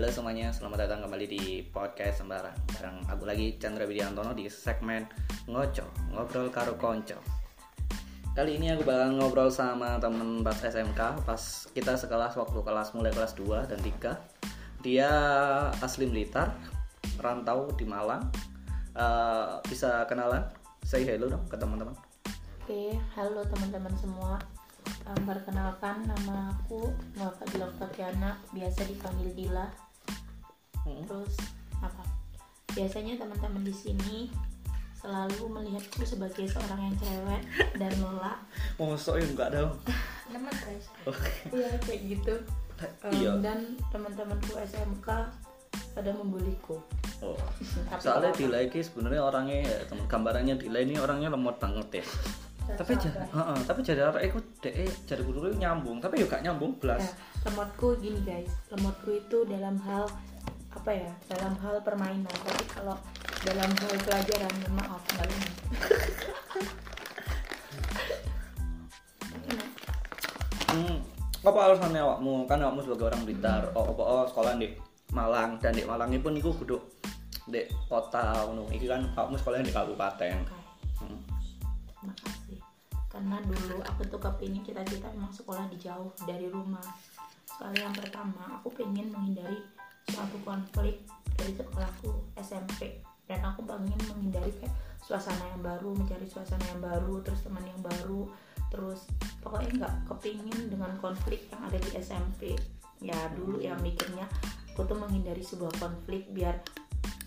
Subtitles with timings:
[0.00, 5.04] Halo semuanya, selamat datang kembali di podcast Sembarang Bareng aku lagi Chandra Widiantono di segmen
[5.44, 5.84] Ngoco,
[6.16, 7.20] Ngobrol Karo Konco
[8.32, 13.12] Kali ini aku bakal ngobrol sama temen pas SMK Pas kita sekelas waktu kelas mulai
[13.12, 13.76] kelas 2 dan
[14.80, 15.10] 3 Dia
[15.84, 16.56] asli Blitar,
[17.20, 18.24] rantau di Malang
[18.96, 20.48] Eh, Bisa kenalan?
[20.80, 21.92] Say hello dong ke teman-teman
[22.64, 24.40] Oke, halo teman-teman semua.
[25.04, 26.88] Um, perkenalkan nama aku
[27.18, 29.89] Nova Dila Tatiana, biasa dipanggil Dila.
[30.82, 31.02] Hmm.
[31.04, 31.34] Terus
[31.78, 32.04] apa?
[32.70, 34.18] Biasanya teman-teman di sini
[34.94, 37.42] selalu melihatku sebagai seorang yang cewek
[37.76, 38.36] dan lola.
[38.76, 39.72] Oh, so enggak dong
[40.28, 40.86] Nama guys.
[41.08, 42.34] Oke Iya kayak gitu.
[43.04, 43.32] Um, Iya.
[43.40, 43.58] Dan
[43.88, 45.08] teman-temanku SMK
[45.90, 46.78] pada membuliku.
[47.20, 47.36] Oh.
[47.90, 52.06] Tapi Soalnya Dila ini sebenarnya orangnya ya, temen gambarannya Dila ini orangnya lemot banget ya.
[52.70, 56.94] tapi jadi, heeh, tapi jadi arek iku dek jadi guru nyambung, tapi juga nyambung Ya,
[56.94, 57.18] belas.
[57.42, 60.06] lemotku gini guys, lemotku itu dalam hal
[60.70, 61.10] apa ya?
[61.30, 62.30] Dalam hal permainan.
[62.30, 62.96] Tapi kalau
[63.42, 65.28] dalam hal pelajaran, maaf nggak.
[69.50, 69.68] Enak.
[70.70, 70.96] Hmm,
[71.42, 72.46] apa alasannya awakmu?
[72.46, 74.70] Kan awakmu sebagai orang Blitar, oh, apa oh, sekolah di
[75.10, 76.78] Malang dan di Malang pun iku kudu
[77.50, 78.70] di kota ngono.
[78.70, 80.36] Iki kan awakmu sekolah di kabupaten.
[80.46, 80.58] Oke,
[81.00, 81.16] Hmm.
[82.04, 82.60] makasih.
[83.08, 86.84] Karena dulu aku tuh kepingin cita-cita emang sekolah di jauh dari rumah.
[87.48, 89.58] Soalnya yang pertama, aku pengen menghindari
[90.10, 91.02] suatu konflik
[91.38, 97.22] dari sekolahku SMP dan aku pengen menghindari kayak suasana yang baru, mencari suasana yang baru,
[97.24, 98.28] terus teman yang baru,
[98.68, 99.06] terus
[99.42, 102.54] pokoknya nggak kepingin dengan konflik yang ada di SMP.
[103.00, 104.28] Ya dulu ya mikirnya
[104.74, 106.56] aku tuh menghindari sebuah konflik biar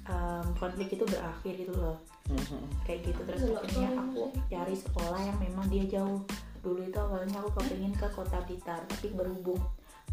[0.10, 2.88] em, konflik itu berakhir gitu loh Mhm.
[2.88, 6.24] kayak gitu terus akhirnya aku cari sekolah yang memang dia jauh
[6.64, 9.60] dulu itu awalnya aku kepengen ke kota Blitar tapi berhubung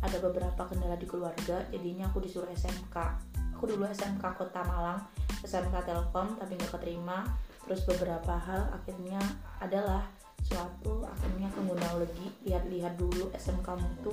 [0.00, 2.96] ada beberapa kendala di keluarga jadinya aku disuruh SMK
[3.56, 5.04] aku dulu SMK Kota Malang
[5.44, 7.28] SMK Telkom tapi nggak keterima
[7.68, 9.20] terus beberapa hal akhirnya
[9.60, 10.02] adalah
[10.40, 14.12] suatu akhirnya Gunung Legi lihat-lihat dulu SMK Mutu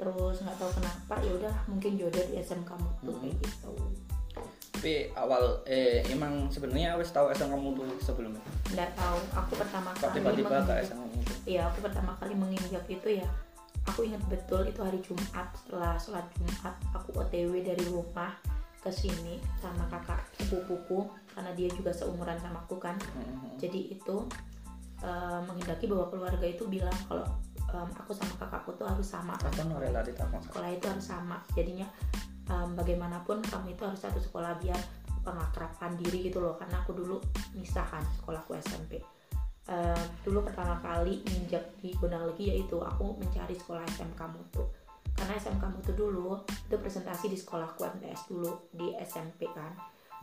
[0.00, 3.74] terus nggak tahu kenapa ya udah mungkin jodoh di SMK Mutu kayak gitu
[4.80, 8.40] Tapi awal eh emang sebenarnya wis tahu SMK kamu tuh sebelumnya.
[8.72, 11.36] nggak tahu aku pertama Kok kali tiba-tiba ke SMK kamu tuh?
[11.44, 13.28] Iya, aku pertama kali menginjak itu ya.
[13.88, 18.30] Aku ingat betul itu hari Jumat setelah sholat Jumat aku OTW dari rumah
[18.80, 21.04] ke sini sama kakak sepupuku
[21.36, 22.96] karena dia juga seumuran sama aku kan.
[22.96, 23.60] Mhm.
[23.60, 24.16] Jadi itu
[25.00, 27.24] eh, menghendaki bahwa keluarga itu bilang kalau
[27.70, 29.34] em, aku sama kakakku tuh harus sama?
[30.44, 31.38] Sekolah itu harus sama.
[31.54, 31.86] Jadinya
[32.50, 34.80] em, bagaimanapun kamu itu harus satu sekolah biar
[35.24, 36.56] pengakraban diri gitu loh.
[36.56, 37.16] Karena aku dulu
[37.54, 39.00] misahan sekolahku SMP.
[39.70, 44.66] Eh, dulu pertama kali injak di Gunung Legi yaitu aku mencari sekolah SMK Mutu
[45.14, 49.70] karena SMK Mutu dulu itu presentasi di sekolahku MTS dulu di SMP kan.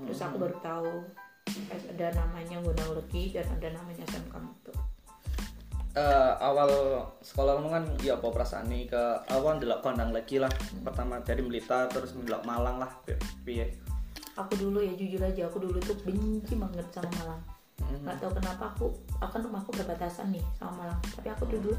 [0.03, 0.91] Terus aku baru tahu
[1.95, 4.75] ada namanya Gunung Legi dan ada namanya SMK Mutu
[5.97, 6.69] Eh, awal
[7.25, 9.03] sekolah kamu kan ya apa perasaan nih ke
[9.33, 10.51] awal ndelok kondang lagi lah.
[10.83, 13.65] Pertama dari Blitar terus ndelok Malang lah Pi- piye?
[14.37, 18.63] Aku dulu ya jujur aja aku dulu tuh benci banget sama Malang Nggak tahu kenapa
[18.69, 18.85] aku
[19.17, 20.99] aku kan rumahku berbatasan nih sama Malang.
[21.03, 21.71] Tapi aku dulu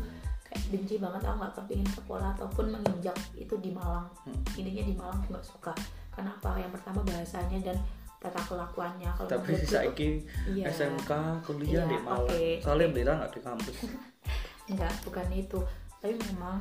[0.42, 4.06] kayak benci banget aku nggak kepingin sekolah ataupun menginjak itu di Malang.
[4.22, 4.38] Hmm.
[4.54, 5.72] intinya di Malang aku nggak suka.
[6.10, 6.50] Karena apa?
[6.56, 7.76] Yang pertama bahasanya dan
[8.19, 9.10] tata kelakuannya.
[9.12, 10.09] Kalau tapi menurutku sisa tuh- iki
[10.48, 10.64] Iya.
[10.69, 11.10] SMK
[11.42, 12.25] kuliah Iya, di Malang.
[12.25, 12.44] Oke.
[12.59, 13.76] soalnya Blitar nggak di kampus.
[14.70, 15.59] Enggak bukan itu.
[15.98, 16.56] Tapi memang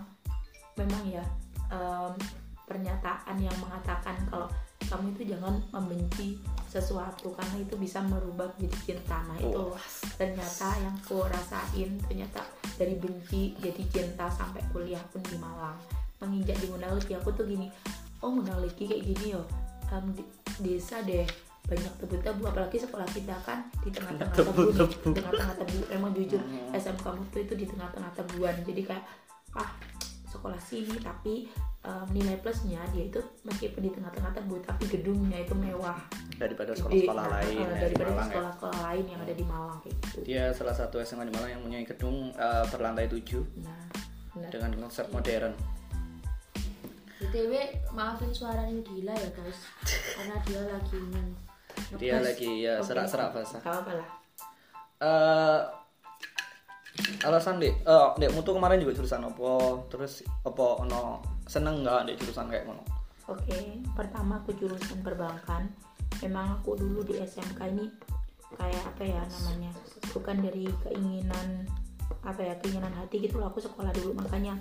[0.76, 1.24] memang ya
[1.68, 2.14] em,
[2.64, 4.46] pernyataan yang mengatakan kalau
[4.80, 9.74] kamu itu jangan membenci sesuatu karena itu bisa merubah menjadi cinta nah itu Oh.
[10.16, 15.76] ternyata yang aku rasain ternyata dari benci jadi cinta sampai kuliah pun di Malang
[16.18, 17.68] menginjak di Munaliki aku tuh gini
[18.20, 19.42] oh Munaliki kayak gini yo
[20.12, 20.30] di-
[20.60, 21.26] desa deh
[21.64, 25.10] banyak tebu-tebu apalagi sekolah kita kan di tengah-tengah tebu nih Tebu-tebu.
[25.14, 26.72] tengah-tengah tebu emang jujur Hmm.
[26.74, 29.04] SMK Mutu itu di tengah-tengah tebuan jadi kayak
[29.54, 29.70] ah
[30.38, 31.50] sekolah sini tapi
[31.82, 35.98] em, nilai plusnya dia itu meskipun di tengah-tengah tebu tapi gedungnya itu mewah.
[36.38, 38.26] Daripada sekolah-sekolah Nah, lain ya, di daripada ya.
[38.30, 40.18] sekolah-sekolah lain yang ada di Malang kayak gitu.
[40.24, 43.18] Dia salah satu SMA di Malang yang punya gedung eh, berlantai 7
[43.60, 43.82] nah
[44.32, 44.50] benar.
[44.50, 45.54] dengan konsep modern.
[47.18, 47.54] BTW
[47.92, 49.60] maafin suaranya Dila ya guys.
[50.16, 51.38] Karena dia lagi nge-
[51.98, 54.10] dia lagi ya serak-serak bahasa gak apa-apa lah.
[55.00, 55.60] Eh
[57.22, 59.52] alasan dek eh dek mutu kemarin juga jurusan apa?
[59.90, 60.14] Terus
[60.44, 62.84] apa ono seneng nggak dek jurusan kayak ngono?
[63.28, 63.60] Oke,
[63.92, 65.68] pertama aku jurusan perbankan.
[66.24, 67.86] Memang aku dulu di SMK ini
[68.56, 69.72] kayak apa ya namanya?
[70.16, 71.68] Bukan dari keinginan
[72.24, 73.52] apa ya keinginan hati gitu loh.
[73.52, 74.56] Aku sekolah dulu makanya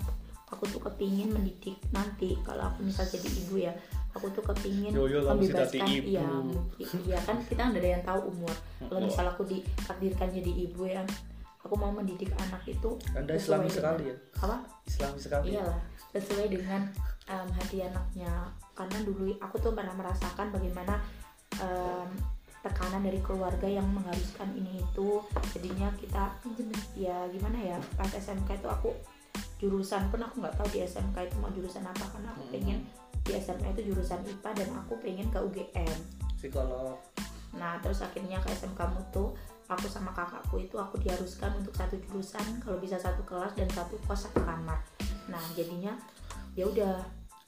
[0.51, 2.35] aku tuh kepingin mendidik nanti.
[2.43, 3.73] Kalau aku misal jadi ibu ya
[4.11, 8.19] aku tuh kepingin Yo, yo, membebaskan iya mungkin- iya kan kita nggak ada yang tahu
[8.33, 8.53] umur.
[8.83, 11.01] Kalau misal aku ditakdirkan jadi ibu ya
[11.67, 14.15] aku mau mendidik anak itu anda islami dengan- sekali ya?
[14.39, 14.57] apa?
[14.83, 15.45] Islami sekali.
[15.51, 15.79] Iyalah
[16.09, 16.81] sesuai dengan
[17.25, 18.31] em, hati anaknya.
[18.71, 21.03] Karena dulu aku tuh pernah merasakan bagaimana
[21.53, 22.09] em,
[22.57, 25.19] tekanan dari keluarga yang mengharuskan ini itu.
[25.51, 26.31] Jadinya kita
[26.95, 28.89] ya gimana ya pas SMK itu aku
[29.57, 32.05] jurusan pun aku nggak tahu di SMK itu mau jurusan apa.
[32.07, 32.53] Karena aku Hmm.
[32.53, 32.79] pengen
[33.21, 35.97] di SMK itu jurusan IPA dan aku pengen ke UGM
[36.33, 36.95] psikolog.
[37.51, 39.35] Nah terus akhirnya ke SMK Mutu
[39.67, 43.99] aku sama kakakku itu aku diharuskan untuk satu jurusan kalau bisa satu kelas dan satu
[44.07, 44.79] kos satu kamar.
[45.27, 45.91] Nah jadinya
[46.55, 46.95] ya udah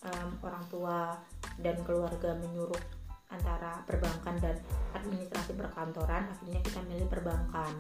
[0.04, 1.16] em, orang tua
[1.64, 2.80] dan keluarga menyuruh
[3.30, 4.58] antara perbankan dan
[4.92, 7.72] administrasi perkantoran akhirnya kita milih perbankan.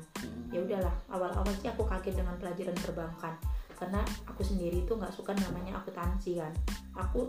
[0.54, 3.34] Ya udahlah awal-awal sih aku kaget dengan pelajaran perbankan.
[3.76, 6.54] Karena aku sendiri tuh nggak suka namanya akuntansi kan.
[6.96, 7.28] Aku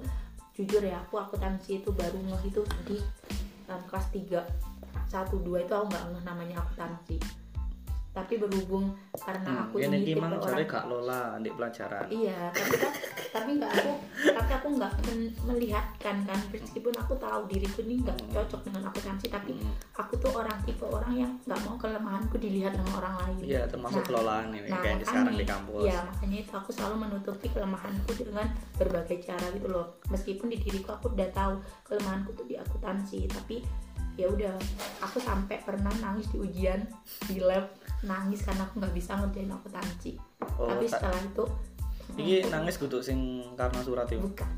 [0.55, 3.01] jujur ya aku akuntansi itu baru ngeh itu di
[3.67, 4.70] um, kelas 3
[5.07, 7.19] satu dua itu aku nggak ngeh namanya akuntansi
[8.11, 12.11] tapi berhubung karena aku Hmm, ini ini orang cari gak lola di pelajaran.
[12.11, 12.93] Iya tapi kan
[13.31, 13.93] tapi nggak aku
[14.35, 19.31] tapi aku nggak men- melihatkan kan meskipun aku tahu diriku ini nggak cocok dengan akuntansi
[19.31, 19.71] tapi Hmm.
[19.95, 23.37] aku tuh orang tipe orang yang nggak mau kelemahanku dilihat sama orang lain.
[23.47, 25.83] Iya termasuk Nah, kelolaan ini nah, kayak di sekarang di kampus.
[25.87, 29.87] Iya, makanya itu aku selalu menutupi kelemahanku dengan berbagai cara gitu loh.
[30.11, 33.63] Meskipun di diriku aku udah tahu kelemahanku tuh di akuntansi, tapi
[34.19, 34.55] ya udah
[35.01, 36.81] aku sampai pernah nangis di ujian
[37.29, 37.71] di lab
[38.01, 40.13] nangis karena aku nggak bisa ngerjain akuntansi.
[40.59, 41.45] Oh, tapi setelah itu
[42.11, 44.19] Iki nangis kudu sing karena surat itu.
[44.19, 44.49] bukan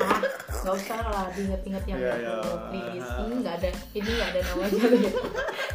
[0.00, 0.20] ah,
[0.64, 2.36] nggak usah lah diinget-inget yang itu, iya.
[2.72, 4.82] please ini nggak ada ini nggak ada namanya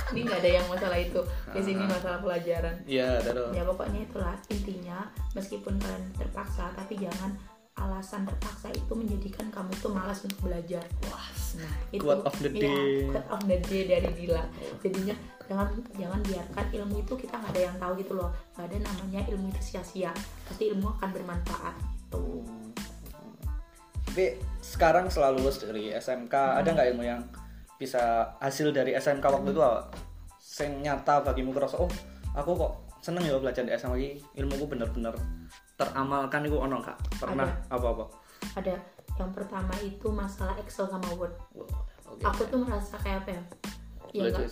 [0.09, 1.21] ini nggak ada yang masalah itu
[1.53, 3.53] di sini masalah pelajaran Iya, terus.
[3.53, 4.99] ya pokoknya itulah intinya
[5.37, 7.31] meskipun kalian terpaksa tapi jangan
[7.73, 10.83] alasan terpaksa itu menjadikan kamu tuh malas untuk belajar.
[11.09, 12.93] Wah nah itu Quote of the iya, day.
[13.09, 14.43] quote of the day dari Dila.
[14.81, 15.15] Jadinya
[15.45, 15.67] jangan
[15.97, 18.29] jangan biarkan ilmu itu kita nggak ada yang tahu gitu loh.
[18.57, 20.11] Nggak ada namanya ilmu itu sia-sia.
[20.45, 21.75] Pasti ilmu akan bermanfaat.
[22.13, 22.45] Tuh.
[24.13, 27.21] Tapi sekarang setelah lulus dari SMK, ada nggak ilmu yang
[27.81, 29.89] bisa hasil dari SMK waktu itu apa?
[30.53, 31.89] Nyata bagimu kerasa, oh
[32.37, 32.71] aku kok
[33.01, 35.17] seneng ya belajar di SMK ini, ilmuku bener-bener
[35.75, 36.97] teramalkan itu ono kak?
[37.17, 37.49] Pernah?
[37.69, 38.05] Apa-apa?
[38.55, 38.75] ada.
[39.13, 41.37] Yang pertama itu masalah Excel sama Word.
[41.53, 41.69] Wow,
[42.09, 42.23] oke.
[42.25, 43.43] aku tuh merasa kayak apa ya?
[44.13, 44.49] Ya nggak?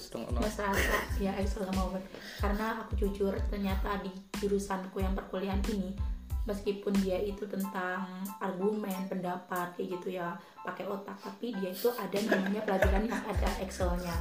[0.50, 2.06] serasa ya Excel sama Word.
[2.38, 5.98] Karena aku jujur ternyata di jurusanku yang perkuliahan ini
[6.42, 8.02] meskipun dia itu tentang
[8.42, 10.34] argumen pendapat kayak gitu ya
[10.66, 14.16] pakai otak tapi dia itu ada namanya pelajaran yang ada Excelnya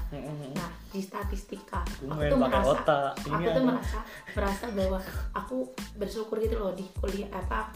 [0.53, 3.13] nah di statistika aku tuh merasa otak.
[3.25, 3.63] Aku tuh ada.
[3.65, 3.99] merasa
[4.37, 4.99] merasa bahwa
[5.33, 5.57] aku
[5.97, 7.73] bersyukur gitu loh di kuliah apa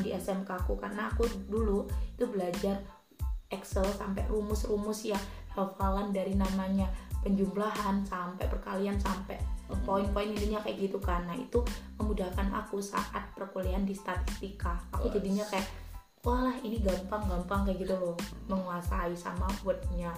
[0.00, 2.78] di SMK aku karena aku dulu itu belajar
[3.50, 5.18] Excel sampai rumus-rumus ya
[5.54, 6.90] hafalan dari namanya
[7.22, 9.38] penjumlahan sampai perkalian sampai
[9.82, 11.60] poin-poin intinya kayak gitu kan nah itu
[11.96, 15.64] memudahkan aku saat perkuliahan di statistika aku jadinya kayak
[16.20, 18.16] wah ini gampang-gampang kayak gitu loh
[18.46, 20.12] menguasai sama wordnya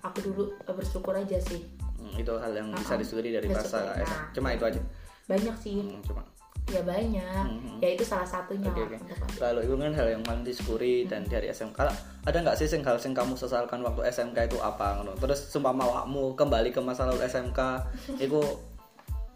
[0.00, 1.64] aku dulu eh, bersyukur aja sih
[2.00, 2.96] Hmm, itu hal yang bisa Uh-uh.
[2.98, 4.24] disyukuri dari bahasa nah.
[4.32, 4.80] Cuma itu aja.
[5.26, 6.24] banyak sih Hmm, cuma.
[6.66, 7.76] ya banyak Hmm.
[7.76, 8.96] ya itu salah satunya aku.
[9.36, 11.76] Lalu itu kan hal yang paling disyukuri dan dari SMK
[12.24, 15.12] ada nggak sih sing hal sing kamu sesalkan waktu SMK itu apa ngono?
[15.14, 17.60] Terus sumpah awakmu kembali ke masa lalu SMK
[18.24, 18.40] itu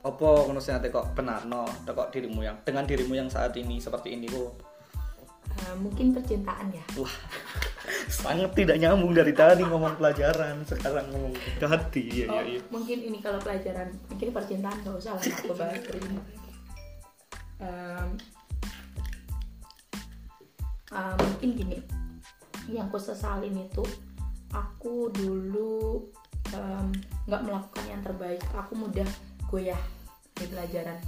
[0.05, 4.13] opo ngono sing ate kok benarno kok dirimu yang dengan dirimu yang saat ini seperti
[4.13, 4.75] ini kok
[5.55, 6.85] Eh, mungkin percintaan ya.
[6.99, 7.15] Wah
[8.25, 12.25] sangat tidak nyambung dari tadi ngomong pelajaran sekarang ngomong hati.
[12.25, 12.61] Ya Oh, ya, ya.
[12.73, 16.19] mungkin ini kalau pelajaran mungkin percintaan gak usah lah aku bahas ini
[17.63, 18.09] Em,
[20.91, 21.79] eh, mungkin gini.
[22.67, 23.85] Yang aku sesalin itu
[24.51, 26.03] aku dulu
[27.25, 28.43] nggak melakukan yang terbaik.
[28.59, 29.07] Aku mudah
[29.47, 29.81] goyah
[30.33, 30.99] di pelajaran.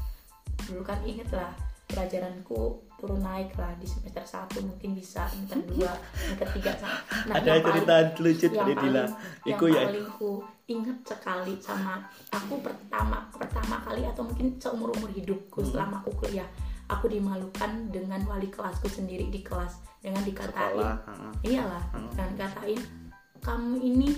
[0.63, 1.53] Dulu kan inget lah
[1.87, 2.61] pelajaranku
[2.97, 6.83] turun naik lah di semester 1 mungkin bisa semester 2 semester 3
[7.31, 9.05] nah, ada paling- cerita lucu dari Dila.
[9.07, 9.11] paling
[9.45, 9.83] yang iku ya.
[9.87, 10.31] paling ku
[10.67, 15.71] inget sekali sama aku pertama pertama kali atau mungkin seumur umur hidupku Hmm.
[15.71, 16.49] selama aku kuliah.
[16.87, 20.97] Aku dimalukan dengan wali kelasku sendiri di kelas dengan dikatain sekolah
[21.43, 22.11] iyalah Hmm.
[22.15, 22.83] dan katain
[23.39, 24.11] kamu ini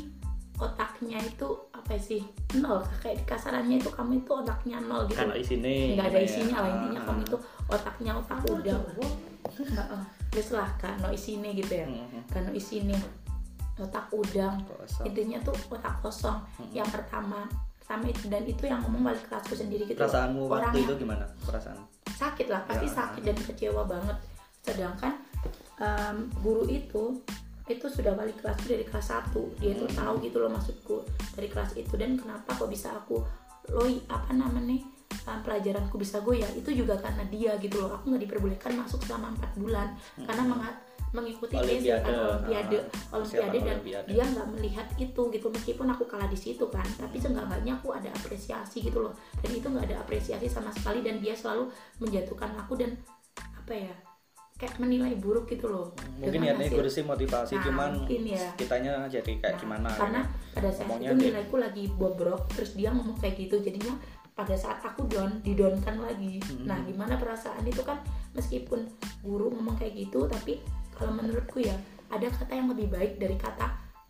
[0.58, 2.22] otaknya itu apa sih?
[2.58, 5.18] Nol kayak kasarannya itu kamu itu otaknya nol gitu.
[5.18, 6.26] Kan isine nggak ada ya.
[6.26, 7.00] isinya lah intinya.
[7.00, 7.38] Ah, kamu itu
[7.70, 8.82] otaknya otak udang
[9.58, 9.88] nggak
[10.34, 11.86] wis lah kan no isine gitu ya.
[12.28, 12.96] Kan no isine
[13.78, 14.58] otak udang.
[14.66, 15.04] Kosong.
[15.06, 16.38] intinya tuh otak kosong.
[16.58, 16.68] Hmm.
[16.74, 17.46] yang pertama
[17.78, 18.26] pertama itu.
[18.28, 19.96] Dan itu yang ngomong wali kelasku sendiri gitu.
[19.96, 21.24] Perasaanmu orang waktu itu gimana?
[21.46, 21.78] Perasaan?
[22.18, 22.66] Sakit lah.
[22.66, 22.94] Pasti Ya.
[22.98, 24.16] sakit dan kecewa banget.
[24.66, 25.14] Sedangkan
[25.78, 27.22] em, guru itu
[27.68, 31.04] itu sudah wali kelas dari kelas 1 dia tuh tahu gitu loh maksudku
[31.36, 31.94] dari kelas itu.
[31.94, 33.20] Dan kenapa kok bisa aku
[33.68, 34.80] loi apa namanya
[35.28, 36.48] uh, pelajaranku bisa goyah?
[36.56, 38.00] Itu juga karena dia gitu loh.
[38.00, 39.88] Aku nggak diperbolehkan masuk selama empat bulan.
[40.24, 42.04] Karena mengat- mengikuti Olimpiade.
[42.04, 42.76] kan olimpiade
[43.08, 44.08] Ah, olimpiade dan Olimpiade.
[44.12, 45.46] dia nggak melihat itu gitu.
[45.48, 49.16] Meskipun aku kalah di situ kan tapi seenggaknya aku ada apresiasi gitu loh.
[49.40, 51.00] Dan itu nggak ada apresiasi sama sekali.
[51.00, 52.92] Dan dia selalu menjatuhkan aku dan
[53.56, 53.94] apa ya
[54.58, 58.42] kayak menilai buruk gitu loh mungkin ya hasil- guru sih motivasi Nah, cuman mungkin ya.
[58.54, 60.52] kitanya jadi kayak Nah, gimana karena gitu.
[60.52, 63.94] pada saat Ngomongnya itu dia- nilaiku lagi bobrok terus dia ngomong kayak gitu jadinya
[64.32, 66.62] pada saat aku down didownkan lagi Hmm.
[66.64, 68.02] nah gimana perasaan itu kan
[68.34, 68.86] meskipun
[69.20, 70.58] guru ngomong kayak gitu tapi
[70.90, 71.74] kalau menurutku ya
[72.08, 73.66] ada kata yang lebih baik dari kata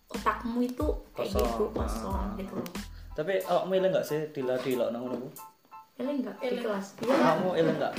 [0.09, 1.45] otakmu itu kayak Kosong.
[1.45, 2.33] gitu kosong Ah.
[2.35, 2.69] gitu loh
[3.12, 5.28] tapi awak milih nggak sih dila dila nang ngono ku?
[5.99, 7.95] Ele enggak di kelas kamu ilang nggak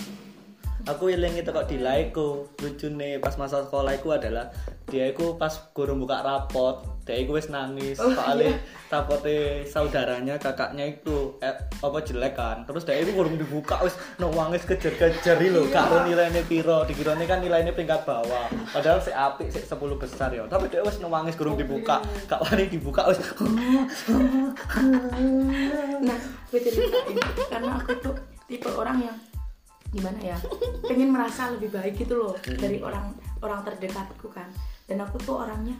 [0.89, 4.50] aku ilang itu kok dilaiku lucu nih pas masa sekolah itu adalah
[4.89, 7.98] dia itu pas guru buka rapot dia itu wis nangis.
[7.98, 9.65] Oh, soalnya iya.
[9.65, 12.62] saudaranya kakaknya itu eh, apa jelek kan.
[12.69, 15.65] Terus dia itu kurang dibuka wis nangis kejar-kejar lho.
[15.65, 15.74] Iya.
[15.74, 16.86] karo nilainya piro.
[16.86, 18.46] Dikiranya kan nilainya peringkat bawah.
[18.69, 20.46] Padahal si api si 10 besar ya.
[20.46, 21.98] Tapi dia wis nangis kurang dibuka.
[22.29, 23.17] gak wani dibuka wis.
[26.05, 26.19] Nah
[26.53, 27.17] ceritain
[27.50, 28.15] karena aku tuh
[28.46, 29.17] tipe orang yang
[29.89, 30.38] gimana ya
[30.86, 34.50] pengen merasa lebih baik gitu loh dari orang orang terdekatku kan.
[34.89, 35.77] Dan aku tuh orangnya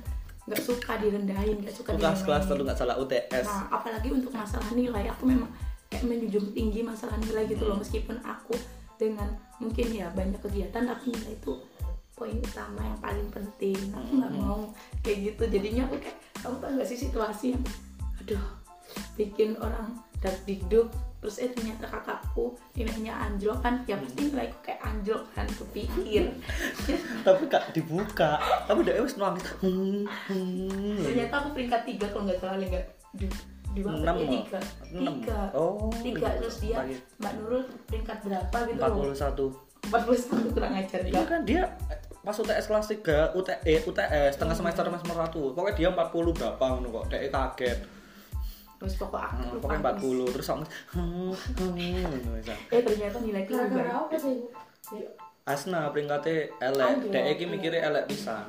[0.50, 4.66] nggak suka direndahin nggak suka kelas kelas terlalu nggak salah UTS nah apalagi untuk masalah
[4.74, 5.46] nilai aku memang
[5.90, 7.78] kayak menjunjung tinggi masalah nilai gitu loh.
[7.82, 8.54] Meskipun aku
[9.02, 11.54] dengan mungkin ya banyak kegiatan tapi nilai itu
[12.14, 13.80] poin utama yang paling penting.
[13.98, 14.70] Aku nggak mau
[15.02, 15.44] kayak gitu.
[15.50, 17.64] Jadinya aku kayak kamu tau gak sih situasi yang
[18.22, 18.46] aduh
[19.18, 20.88] bikin orang dak dikduk
[21.20, 23.84] terus eh ternyata kakakku nilainya anjlok kan?
[23.84, 26.32] Ya pasti nilaiku kayak anjlok kan kepikir.
[27.28, 28.40] Tapi gak dibuka.
[28.68, 30.98] Tapi dia wis nangis hmm, hmm.
[31.04, 32.86] ternyata aku peringkat tiga kalau nggak salah nggak
[33.16, 33.28] di
[33.70, 34.32] di Enam, Mak.
[34.34, 34.60] tiga.
[34.90, 35.40] Tiga.
[35.54, 36.26] Oh, tiga.
[36.26, 36.40] iya.
[36.42, 36.78] terus dia
[37.22, 39.14] mbak Nurul peringkat berapa gitu loh?
[39.14, 41.64] 41 empat puluh satu kurang ajar iya kan dia
[42.20, 45.56] pas UTS kelas 3 UT, eh, UTS setengah semester semester satu.
[45.56, 47.06] Pokoknya dia 40 berapa ngono kok.
[47.10, 47.80] Dia kaget
[48.80, 50.02] terus pokok aku Hmm, pokoknya nangis.
[50.24, 51.72] 40 terus sama hmm, hmm,
[52.02, 52.48] ngono wis.
[52.70, 53.18] eh ternyata
[54.18, 54.38] sih?
[54.90, 55.08] Ya,
[55.44, 56.88] Asna peringkatnya elek.
[56.88, 57.50] Anjlok, dia iki iya.
[57.50, 58.46] mikirnya elek pisan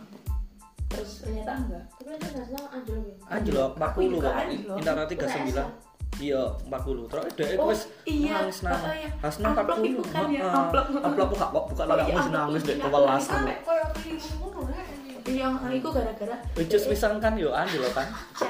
[0.86, 1.84] terus ternyata enggak?
[2.02, 3.14] Nggak salah anjlok ya?
[3.28, 4.74] Anjlok Aku 40 juga kok.
[4.76, 5.66] Intara UTS 39 ya?
[6.20, 8.34] iya 40 terus dia Oh, wis iya.
[8.36, 8.82] nangis nangis.
[8.82, 9.10] Oh, iya.
[9.20, 10.86] Asna Amplop 40 itu kan ya, amplop.
[11.00, 13.22] amplop buka kok buka Oh, iya, wis amplop nangis itu deh iya, kewelas.
[13.24, 14.60] Sampai kayak keliru ngono
[15.36, 18.08] ya yang itu gara-gara Wicus pisan kan yo anjlok kan
[18.40, 18.48] Ya,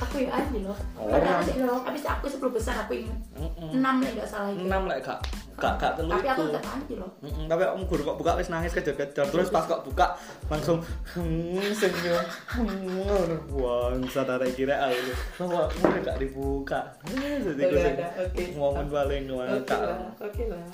[0.00, 1.22] aku ya aja loh Orang.
[1.22, 3.18] Padahal sih, habis aku 10 besar aku ingat.
[3.34, 3.70] Mm-mm.
[3.74, 5.18] enam lah nggak salah itu enam lek gak
[5.54, 7.10] gak gak telu tapi aku nggak aja loh
[7.50, 10.14] tapi om guru kok buka wis nangis kejar-kejar terus pas kok buka
[10.50, 10.78] langsung
[11.14, 16.80] hmm, senyum hmm, wah sadar kira aku bahwa udah gak dibuka.
[17.10, 20.64] Eh, jadi gue momen paling oke ngakak lah oke lah.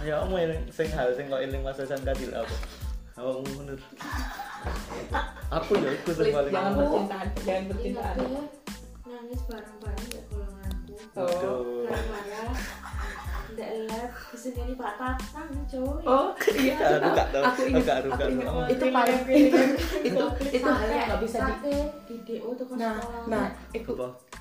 [0.00, 0.32] Ya om
[0.72, 2.79] sing hal sing kok eling masa SMK di apa
[3.20, 3.78] oh bener
[5.56, 8.42] aku ya itu sing please paling jangan percintaan jangan percintaan ingatnya
[9.04, 10.22] nangis bareng-bareng ya
[11.10, 11.26] Oh.
[11.26, 11.90] Aduh.
[11.90, 12.54] gara-gara
[13.50, 17.42] tidak lihat kesenian pak tatang coy oh iya Aku nggak tahu.
[17.42, 18.30] aku ingat Aku nggak aku tahu.
[18.30, 18.66] ingat Oh.
[18.70, 19.58] itu paling itu
[20.06, 20.24] itu
[20.54, 21.74] itu hal yang nggak bisa di di
[22.06, 23.92] video tuh ke nah sekolah nah itu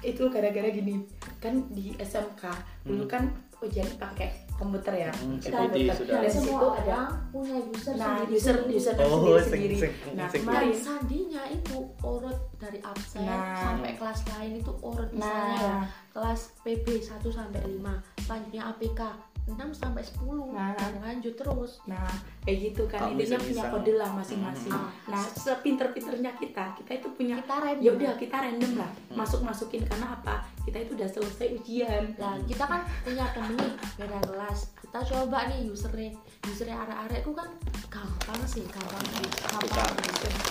[0.06, 0.96] itu gara-gara gini
[1.36, 2.44] kan di SMK
[2.86, 3.24] dulu kan
[3.60, 5.56] ujian pakai komputer ya Hmm, CPD
[5.88, 5.96] komputer.
[5.96, 6.14] sudah.
[6.14, 6.98] Nah, di situ ada
[7.30, 10.76] punya user nah sendiri user user Oh, sendiri sing- sendiri sing- nah sing- dan kemarin
[10.76, 13.56] sandinya itu urut dari absen Nah.
[13.58, 19.02] sampai kelas lain itu urut misalnya ya nah kelas PB 1 sampai 5 selanjutnya APK
[19.50, 20.76] 6 sampai 10 Nah.
[20.78, 22.06] dan lanjut terus Nah,
[22.46, 24.74] kayak gitu kan Kamu intinya punya kode lah masing-masing.
[24.74, 24.92] Hmm.
[25.10, 30.18] Nah, sepinter-pinternya kita, kita itu punya kita random ya udah kita random lah masuk-masukin karena
[30.20, 30.46] apa?
[30.66, 32.04] Kita itu udah selesai ujian.
[32.22, 34.60] Lah, kita kan punya temen nih beda kelas.
[34.82, 36.14] Kita coba nih usernya,
[36.46, 37.50] usernya arek-arek itu kan
[37.90, 39.92] gampang sih, gampang sih, gampang.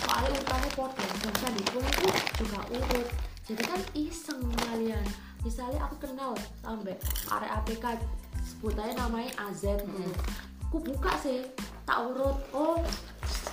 [0.02, 1.78] Soalnya urutannya podo, dan itu
[2.38, 3.09] juga urut.
[3.49, 5.07] Jadi kan iseng kalian.
[5.40, 6.99] Misalnya aku kenal sampai
[7.31, 7.85] arek APK
[8.58, 10.02] sebutannya namanya AZ gitu.
[10.66, 11.46] Aku buka sih,
[11.86, 12.34] tak urut.
[12.50, 12.82] Oh,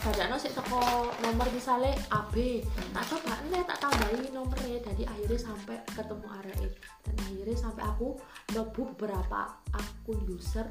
[0.06, 2.62] Kadang sih teko nomor misalnya AB,
[2.94, 6.70] tak coba nih tak tambahin nomornya, jadi akhirnya sampai ketemu area
[7.02, 8.14] dan akhirnya sampai aku
[8.54, 10.70] mlebu beberapa akun user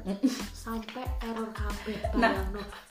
[0.55, 2.31] sampai error kabeh Nah.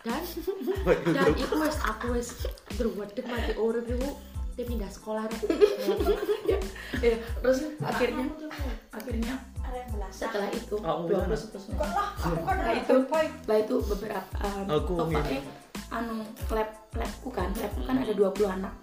[0.04, 0.20] dan
[1.16, 2.44] dan itu wes aku wes
[2.76, 4.10] berwedek mati urip itu
[4.54, 5.26] dia pindah sekolah
[6.46, 6.58] ya,
[7.00, 8.26] ya, terus akhirnya?
[8.90, 9.34] Akhirnya?
[10.08, 11.34] Setelah itu Oh, 20 gimana?
[11.34, 11.74] seterusnya.
[12.14, 14.92] Setelah itu, setelah itu beberapa um, Aku
[15.90, 18.74] anu lab labku kan labku kan ada 20 anak.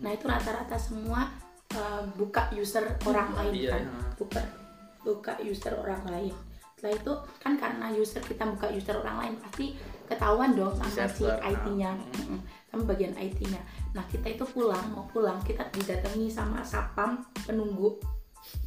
[0.00, 1.28] Nah itu rata-rata semua
[1.72, 3.82] uh, buka user orang lain Iya, kan.
[3.84, 4.00] iya.
[4.16, 4.40] buka
[5.00, 6.34] buka user orang lain.
[6.76, 9.76] Setelah itu kan karena user kita buka user orang lain pasti
[10.08, 12.40] ketahuan dong sama si Server, IT-nya ah.
[12.68, 13.60] Sama bagian IT-nya
[13.96, 17.96] nah kita itu pulang mau pulang kita didatangi sama sapam penunggu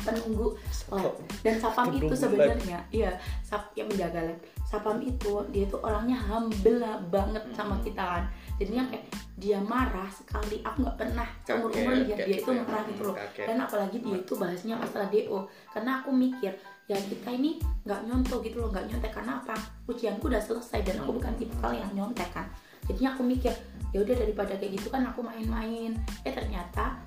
[0.01, 0.57] penunggu
[0.91, 1.15] lab.
[1.41, 4.39] Dan sapam itu sebenarnya iya sap yang menjaga lab.
[4.65, 8.23] Sapam itu dia itu orangnya humble banget sama kita kan.
[8.57, 9.05] Jadinya kayak
[9.37, 10.61] dia marah sekali.
[10.61, 12.63] Aku nggak pernah seumur umur lihat dia itu gitu ya.
[12.65, 13.15] marah gitu loh.
[13.17, 15.39] dan apalagi dia itu bahasnya masalah do
[15.73, 16.53] karena aku mikir
[16.89, 19.11] ya kita ini nggak nyontoh gitu loh nggak nyontek.
[19.13, 19.55] Karena apa?
[19.89, 22.47] Ujianku udah selesai dan aku bukan tipe kali yang nyontek kan.
[22.89, 23.53] Jadinya aku mikir
[23.91, 25.95] ya udah daripada kayak gitu kan aku main-main.
[26.23, 26.99] Eh ternyata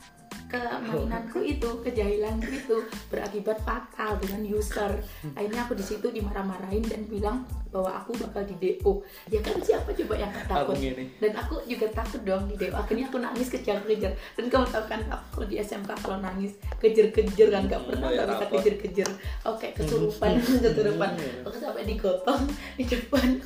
[0.55, 2.76] kemainanku itu kejahilanku itu
[3.11, 4.93] berakibat fatal dengan user.
[5.35, 9.03] Akhirnya aku di situ dimarah-marahin dan bilang bahwa aku bakal di DO
[9.35, 10.79] ya kan siapa coba yang takut?
[11.19, 14.12] Dan aku juga takut dong di DO akhirnya aku nangis kejar-kejar.
[14.38, 18.29] Dan kamu tahu kan aku di SMK kalau nangis kejar-kejar kan nggak pernah Kayak nggak
[18.31, 19.09] bisa kejar-kejar
[19.49, 20.33] oke kesurupan
[20.64, 21.11] kesurupan.
[21.49, 22.43] Aku sampai digotong
[22.79, 23.43] di depan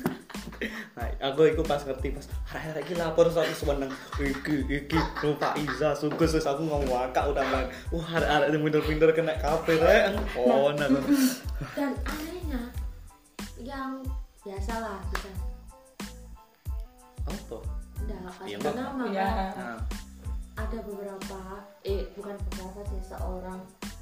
[0.95, 5.95] Nah, aku iku pas ngerti pas hari lagi lapor soal sebenarnya iki iki lupa Iza
[5.95, 10.19] sungguh sus aku ngomong wakak udah main wah hari hari bener-bener kena kafe rek.
[10.35, 10.87] Oh nah
[11.77, 12.61] dan anehnya
[13.59, 14.03] yang
[14.43, 15.31] biasa lah kita
[17.29, 17.57] apa?
[18.09, 18.73] Iya, kasih Mbak.
[18.73, 19.79] nama ya kan nah,
[20.59, 21.41] ada beberapa
[21.87, 23.59] eh bukan beberapa sih seorang.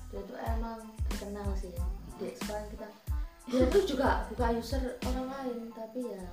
[0.10, 0.79] Dia tuh emang
[1.12, 1.75] terkenal sih.
[2.17, 2.88] Di sekolah kita
[3.47, 6.23] dia tuh juga buka user orang lain tapi ya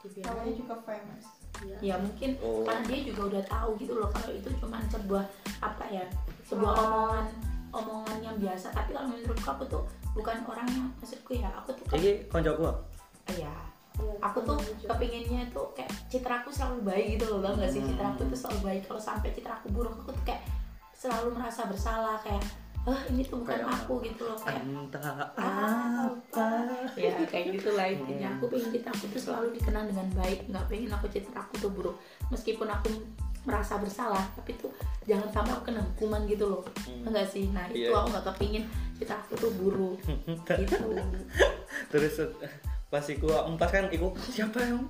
[0.00, 0.54] dibiarin.
[0.56, 1.24] Juga famous.
[1.58, 2.62] Ya, ya mungkin Oh.
[2.62, 5.24] karena dia juga udah tahu gitu loh kalau itu cuma sebuah
[5.58, 6.06] apa ya
[6.46, 7.26] sebuah omongan
[7.74, 8.70] omongan yang biasa.
[8.72, 9.82] Tapi kalau menurutku aku tuh
[10.14, 12.74] bukan orang yang maksudku ya aku tuh kan iki koncoku ya
[13.28, 13.54] Iya,
[14.24, 14.56] aku tuh
[14.88, 17.84] kepinginnya tuh kayak citraku selalu baik gitu loh tau gak sih?
[17.84, 17.92] Hmm.
[17.92, 18.82] citraku tuh selalu baik.
[18.88, 20.42] Kalau sampai citraku buruk aku tuh kayak
[20.96, 22.40] selalu merasa bersalah kayak
[22.88, 25.42] ah ini tuh bukan Kayak aku gitu loh kayak entah apa?
[26.08, 26.48] apa.
[26.96, 28.28] Ya kayak gitu lah intinya.
[28.36, 31.96] Aku pengen citraku tuh selalu dikenang dengan baik nggak pengen aku citraku tuh buruk.
[32.28, 32.88] Meskipun aku
[33.44, 34.68] merasa bersalah tapi tuh
[35.04, 36.62] jangan sampai aku kena hukuman gitu loh.
[37.04, 37.48] Enggak sih?
[37.48, 37.94] Nah itu Iya.
[37.94, 38.64] aku nggak kepingin
[38.96, 39.96] citraku tuh buruk.
[40.58, 40.86] Gitu.
[41.88, 42.14] Terus
[42.88, 44.80] pas iku empas kan iku siapa yang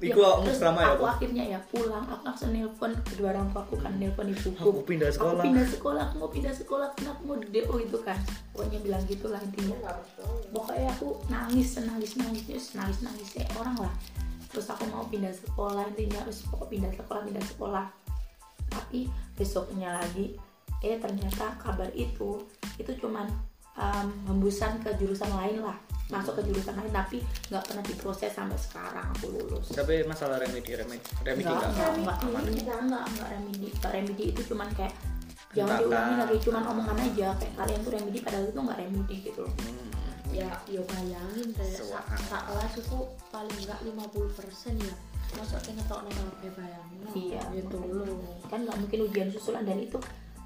[0.00, 3.62] iku Ya, aku selama ya aku akhirnya ya pulang aku langsung nelpon kedua orang tua
[3.64, 4.60] aku kan nelpon ibuku.
[4.60, 5.40] Aku pindah sekolah.
[5.40, 8.18] aku pindah sekolah aku mau pindah sekolah aku mau di DO gitu kan.
[8.52, 9.76] Pokoknya bilang gitu lah intinya.
[10.50, 12.42] Pokoknya aku nangis nangis nangis
[12.74, 13.94] nangis nangis kayak orang lah.
[14.50, 17.86] Terus aku mau pindah sekolah intinya terus pokok pindah sekolah pindah sekolah.
[18.70, 20.34] Tapi besoknya lagi
[20.84, 22.44] eh ternyata kabar itu
[22.76, 23.24] itu cuman
[23.78, 28.56] um, hembusan ke jurusan lain lah masuk ke jurusan lain tapi nggak pernah diproses sampai
[28.56, 33.04] sekarang aku lulus tapi masalah remedi remedi remedi Enggak, enggak enggak, enggak, aman enggak, enggak,
[33.08, 33.66] enggak remedi.
[33.70, 34.94] Enggak remedi itu cuman kayak
[35.50, 39.40] jangan diulangi lagi cuman omongan aja kayak kalian tuh remedi padahal itu enggak remedi gitu
[39.42, 39.54] loh.
[39.56, 39.90] Hmm.
[40.30, 42.98] ya yo bayangin sak Sewa- sak kelas itu
[43.30, 44.94] paling enggak 50% ya
[45.32, 47.42] masuk ke ngetok kabeh bayangin Iya.
[47.54, 49.96] gitu loh Kan nggak mungkin ujian susulan dan itu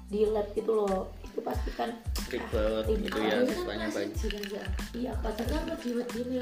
[0.07, 1.09] di lab gitu loh.
[1.39, 1.87] Itu pasti kan
[2.27, 3.07] ribet ribet.
[3.07, 4.43] gitu ya kan siswanya masih banyak.
[4.51, 5.79] ya iya pasti padahal kan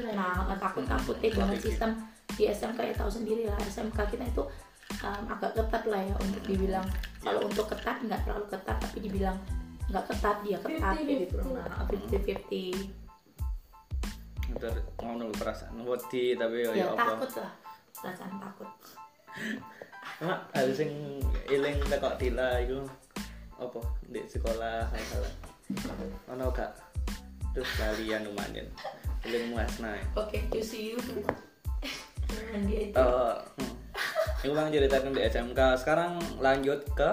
[0.02, 0.14] Ren.
[0.18, 1.90] Nah, takut takut deh dengan sistem
[2.34, 3.54] di SMK ya tahu sendiri lah.
[3.62, 4.42] SMK kita itu
[5.06, 6.82] um, agak ketat lah ya untuk dibilang.
[7.22, 9.38] Kalau untuk ketat nggak terlalu ketat tapi dibilang
[9.86, 10.94] nggak ketat dia ketat.
[10.98, 11.22] 50-50.
[11.22, 11.46] gitu loh.
[11.62, 13.06] Nah, 50-50
[14.58, 17.14] Ntar ngono perasaan wedi tapi ya, ya ya apa?
[17.14, 17.52] takut lah.
[18.02, 18.70] Perasaan takut.
[20.26, 22.82] Mak, hal sing iling tekok dila iku
[23.58, 23.80] apa?
[24.06, 25.24] Di sekolah hal-hal.
[26.32, 26.72] Ono gak?
[27.52, 28.70] Terus kalian lumayan
[29.26, 30.98] iling muasna oke you see you.
[32.28, 32.94] Dan dia itu.
[32.94, 34.46] Eh, hmm.
[34.46, 37.10] Iku bang ceritakan di SMK sekarang lanjut ke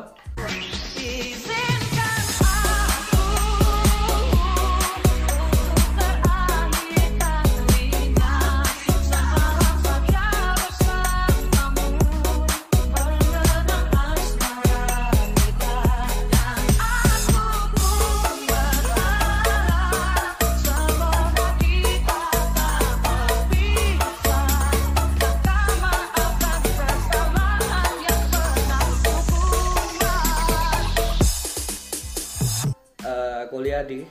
[33.85, 34.01] di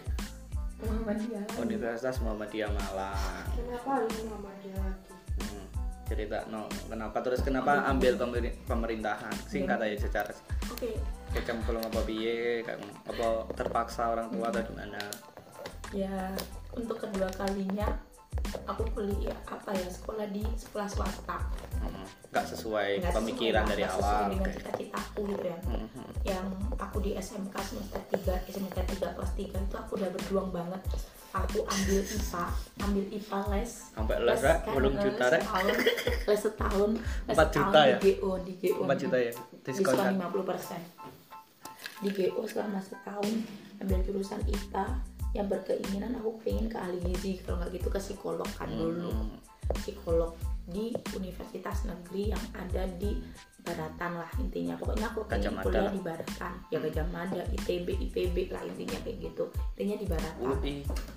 [0.84, 1.44] Muhammadiyah.
[1.60, 3.46] Universitas Muhammadiyah Malang.
[3.56, 5.12] kenapa harus Muhammadiyah lagi?
[5.40, 5.64] Hmm,
[6.04, 7.16] cerita no kenapa?
[7.24, 9.34] Terus kenapa ambil pemeri- pemerintahan?
[9.48, 10.30] Singkat aja secara
[10.70, 10.90] oke.
[11.34, 12.62] Kecemplung apa biye
[13.08, 15.00] apa terpaksa orang tua atau gimana?
[15.90, 16.30] Ya
[16.74, 17.86] untuk kedua kalinya
[18.64, 21.38] aku kuliah apa ya sekolah di sekolah swasta.
[21.80, 24.22] Hmm, nggak sesuai Nggak sesuai pemikiran lah, dari sesuai awal.
[24.30, 24.54] dengan Oke.
[24.56, 25.58] cita-citaku gitu ya.
[25.66, 26.10] Hmm, hmm.
[26.24, 26.46] yang
[26.78, 30.82] aku di SMK semester 3 semester 3 kelas 3 itu aku udah berjuang banget.
[31.34, 32.44] Aku ambil IPA
[32.78, 33.70] ambil IPA les.
[33.90, 34.58] Sampai les rek?
[34.62, 35.42] kan, belum les juta rek?
[35.42, 35.66] setahun.
[36.30, 36.90] Les setahun.
[37.26, 37.96] Les Empat setahun juta ya?
[37.98, 39.32] di GO di GO 4 juta ya?
[39.66, 40.14] Diskon diskon kan?
[40.30, 43.32] 50% di GO selama setahun
[43.82, 44.84] ambil jurusan IPA
[45.34, 49.10] yang berkeinginan aku pengen ke ahli gizi kalau nggak gitu ke psikolog kan dulu.
[49.10, 49.38] Hmm.
[49.64, 50.36] psikolog
[50.68, 53.16] di universitas negeri yang ada di
[53.64, 54.76] Baratan lah intinya.
[54.76, 56.52] Pokoknya aku Gajah pengen Mada kuliah di Baratan.
[56.68, 59.44] Ya Gajah Mada ITB IPB lah intinya kayak gitu.
[59.72, 60.44] Intinya di Baratan.
[60.44, 60.74] UI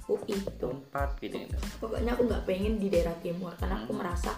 [0.08, 0.67] UI gitu.
[0.71, 1.36] Empat gitu
[1.84, 4.32] pokoknya aku nggak pengen di daerah timur karena aku merasa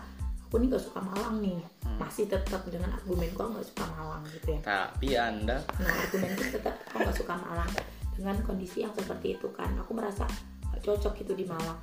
[0.50, 1.62] aku nih gak suka Malang nih.
[2.02, 4.60] Masih tetap dengan argumenku aku nggak suka Malang gitu ya.
[4.66, 7.70] Tapi anda nah argumenku tetap aku nggak suka Malang
[8.20, 9.72] dengan kondisi yang seperti itu kan.
[9.80, 10.28] Aku merasa
[10.68, 11.80] gak cocok gitu di Malang.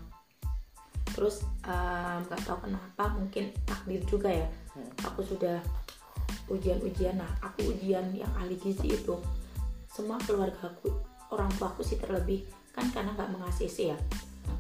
[1.16, 1.48] Terus
[2.28, 4.44] nggak tahu kenapa mungkin takdir juga ya.
[5.08, 5.64] Aku sudah
[6.52, 7.16] ujian-ujian.
[7.16, 9.16] Nah aku ujian yang ahli gizi itu
[9.88, 10.92] semua keluarga aku
[11.32, 12.44] orang tua aku sih terlebih
[12.76, 13.98] kan karena nggak meng-ACC ya.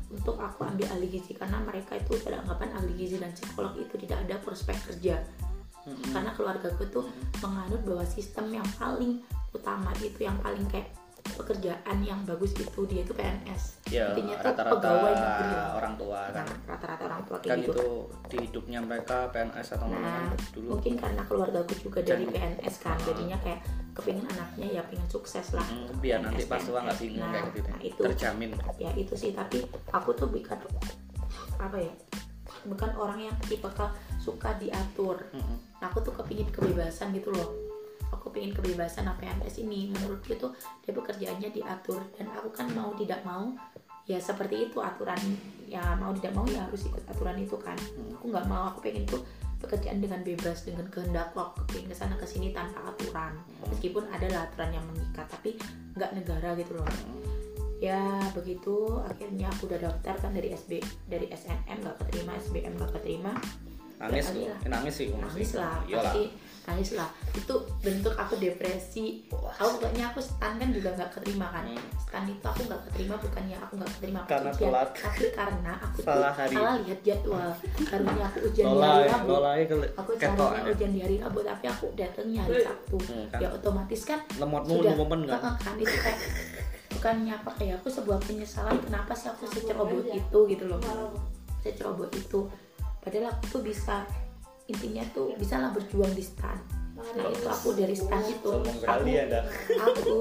[0.08, 4.24] Untuk aku ambil ahli gizi karena mereka itu beranggapan ahli gizi dan psikolog itu tidak
[4.24, 5.20] ada prospek kerja.
[5.84, 7.04] Karena keluarga aku tuh
[7.44, 9.20] menganut bahwa sistem yang paling
[9.52, 10.88] utama itu yang paling kayak
[11.34, 16.20] pekerjaan yang bagus itu dia itu PNS ya intinya tuh rata-rata pegawai negeri orang tua
[16.30, 16.46] kan.
[16.46, 17.72] nah rata-rata orang tua kayak kan gitu.
[17.72, 17.86] itu
[18.26, 20.68] di hidupnya mereka PNS atau Nah, dulu.
[20.76, 22.58] mungkin karena keluarga aku juga dari Jangan.
[22.58, 23.60] PNS kan, jadinya kayak
[23.96, 25.64] kepingin anaknya ya pengen sukses lah.
[25.64, 28.02] Hmm, biar nanti pas tua nggak bingung Nah, kayak gitu nah, itu.
[28.12, 28.50] Terjamin.
[28.76, 30.58] Ya itu sih tapi aku tuh bukan
[31.56, 31.94] apa ya
[32.66, 33.70] bukan orang yang tipe
[34.18, 35.22] suka diatur.
[35.30, 35.56] Mm-mm.
[35.78, 37.65] nah, aku tuh kepingin kebebasan gitu loh
[38.16, 42.00] aku pingin kebebasan nah PNS ini menurutku tuh dia pekerjaannya diatur.
[42.16, 43.52] Dan aku kan mau tidak mau
[44.08, 45.18] ya seperti itu aturan.
[45.66, 47.76] Ya mau tidak mau ya harus ikut aturan itu kan.
[48.16, 48.72] Aku nggak mau.
[48.72, 49.20] Aku pengen tuh
[49.60, 51.36] pekerjaan dengan bebas dengan kehendak.
[51.36, 53.36] Aku pengen ke sana ke sini tanpa aturan.
[53.68, 55.60] Meskipun ada lah aturan yang mengikat tapi
[55.94, 56.86] nggak negara gitu loh.
[57.76, 58.00] Ya
[58.32, 59.04] begitu.
[59.04, 63.32] Akhirnya aku udah daftar kan dari SB dari SNM nggak keterima SBM nggak keterima.
[63.96, 64.58] Nangis lah.
[64.60, 66.24] Eh, nangis sih nangis lah pasti
[66.66, 67.06] nangis lah.
[67.32, 69.24] Itu bentuk aku depresi.
[69.30, 71.64] Aku pokoknya aku stan kan juga nggak keterima kan?
[71.66, 71.78] Hmm.
[71.96, 74.88] stan itu aku nggak keterima bukannya aku nggak keterima aku Karena ujian, telat.
[74.94, 76.54] tapi karena aku Salah tuh hari.
[76.54, 77.50] salah lihat jadwal.
[77.86, 79.30] Harusnya aku ujian di hari Rabu.
[79.96, 82.96] aku ketok caranya ujian di hari Rabu tapi aku datangnya hari Sabtu.
[83.06, 83.38] Hmm, kan.
[83.40, 85.40] ya otomatis kan lemotmu sudah momen kan?
[85.56, 86.20] Kan itu kayak
[86.90, 90.80] bukannya apa kayak aku sebuah penyesalan kenapa sih aku seceroboh itu gitu loh.
[91.62, 92.40] Seceroboh itu.
[92.98, 94.02] Padahal aku tuh bisa
[94.66, 96.58] intinya tuh bisa lah berjuang di stan
[96.96, 98.50] nah itu aku dari stan itu.
[98.88, 99.04] aku
[99.78, 100.12] aku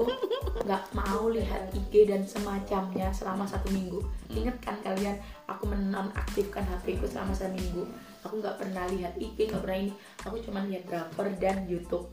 [0.64, 4.00] nggak mau lihat IG dan semacamnya selama satu minggu.
[4.28, 5.16] Ingat kan kalian
[5.48, 7.84] aku menonaktifkan HP ku selama satu minggu.
[8.28, 9.92] Aku nggak pernah lihat IG nggak pernah ini.
[10.26, 12.06] Aku cuma lihat drakor dan YouTube.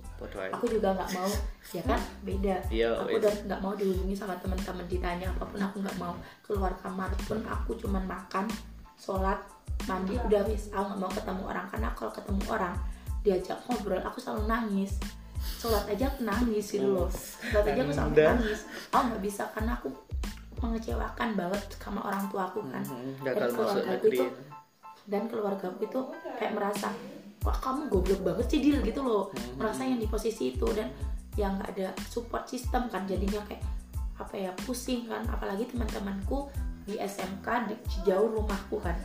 [0.55, 1.31] Aku juga nggak mau
[1.75, 1.99] ya kan?
[2.23, 2.55] Beda.
[2.71, 6.15] Iya, aku udah nggak mau dihubungi sama teman-teman ditanya apa pun aku nggak mau.
[6.45, 8.47] Keluar kamar pun aku cuman makan
[8.95, 9.41] sholat
[9.83, 12.75] mandi udah wis aku nggak mau ketemu orang karena kalau ketemu orang
[13.23, 14.91] diajak ngobrol aku selalu nangis.
[15.59, 17.11] Sholat aja aku nangis gitu loh.
[17.11, 18.59] Sholat aja aku selalu nangis.
[18.91, 19.87] aku nggak bisa karena aku
[20.63, 22.83] mengecewakan banget sama orang tua aku kan.
[22.87, 24.25] Hmm, dan gagal masuk keluarga aku itu
[25.03, 25.99] dan keluarga aku itu
[26.39, 26.87] kayak merasa
[27.43, 28.79] wah kamu goblok banget sih Dil?
[28.83, 29.31] Gitu loh.
[29.31, 29.59] Hmm.
[29.59, 30.87] merasa yang di posisi itu dan
[31.35, 33.03] yang nggak ada support system kan.
[33.03, 33.63] Jadinya kayak
[34.15, 35.27] apa ya pusing kan.
[35.27, 36.47] Apalagi teman-temanku
[36.87, 38.95] di SMK di jauh rumahku kan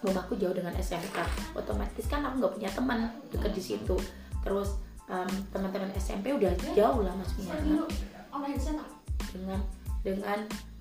[0.00, 1.18] rumahku jauh dengan SMK
[1.52, 3.96] otomatis kan aku nggak punya teman deket di situ.
[4.40, 7.84] Terus em, teman-teman SMP udah jauh lah maksudnya dengan
[9.30, 9.60] dengan
[10.00, 10.38] dengan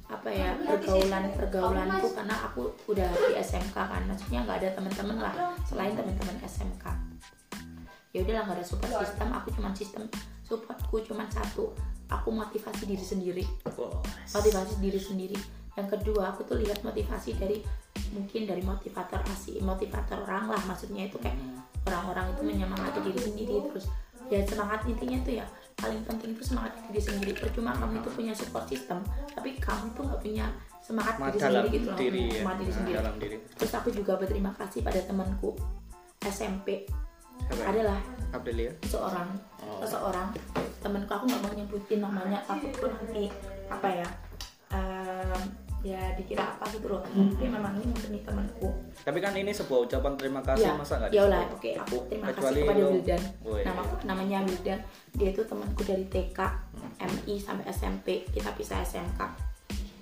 [0.09, 4.01] apa ya pergaulan pergaulanku karena aku udah di SMK kan.
[4.07, 5.33] Maksudnya nggak ada teman-teman lah
[5.67, 6.85] selain teman-teman SMK
[8.09, 9.27] ya udahlah nggak ada support system.
[9.35, 10.03] Aku cuman sistem
[10.41, 11.75] supportku cuman satu
[12.09, 13.45] aku motivasi diri sendiri.
[14.33, 15.37] Motivasi diri sendiri
[15.79, 17.63] yang kedua aku tuh lihat motivasi dari
[18.11, 21.39] mungkin dari motivator asli motivator orang lah maksudnya itu kayak
[21.85, 23.85] orang-orang itu menyemangati diri sendiri terus
[24.27, 27.31] ya semangat intinya tuh ya paling penting itu semangat diri sendiri.
[27.33, 28.99] Percuma kamu itu punya support system
[29.31, 30.45] tapi kamu tuh nggak punya
[30.79, 32.33] semangat Ma- diri sendiri gitu loh diri ya.
[32.35, 32.97] semangat diri Nah, sendiri.
[32.99, 33.37] dalam diri.
[33.55, 35.49] Terus aku juga berterima kasih pada temanku
[36.21, 36.83] SMP
[37.49, 37.63] ya?
[37.65, 39.79] adalah Abdelia seseorang Oh.
[39.81, 40.27] seseorang.
[40.77, 43.31] Temanku aku nggak mau nyebutin namanya takutku nanti
[43.65, 44.07] apa ya
[44.69, 45.41] em,
[45.79, 48.67] ya dikira apa gitu loh tapi memang ini murni temanku.
[48.99, 51.55] Tapi kan ini sebuah ucapan terima kasih ya masa nggak ya lah disebut?
[51.55, 51.71] oke.
[51.79, 53.21] Aku terima Kecuali kasih kepada lo- Wildan
[53.63, 56.39] nama namanya Wildan dia itu temanku dari TK
[56.99, 59.19] MI sampai SMP kita pisah SMK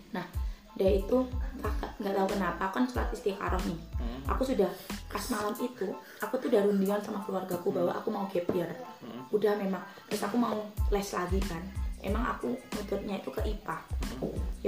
[0.09, 0.25] nah
[0.73, 1.17] dia itu
[1.57, 3.77] kakak nggak tahu kenapa aku kan sholat istikharah nih.
[3.97, 4.21] Hmm.
[4.29, 4.69] aku sudah
[5.07, 8.69] pas malam itu aku tuh udah rundingan sama keluargaku bahwa aku mau gap year.
[9.01, 9.25] Hmm.
[9.29, 10.53] udah memang terus aku mau
[10.89, 11.61] les lagi kan
[12.07, 13.77] emang aku nututnya itu ke IPA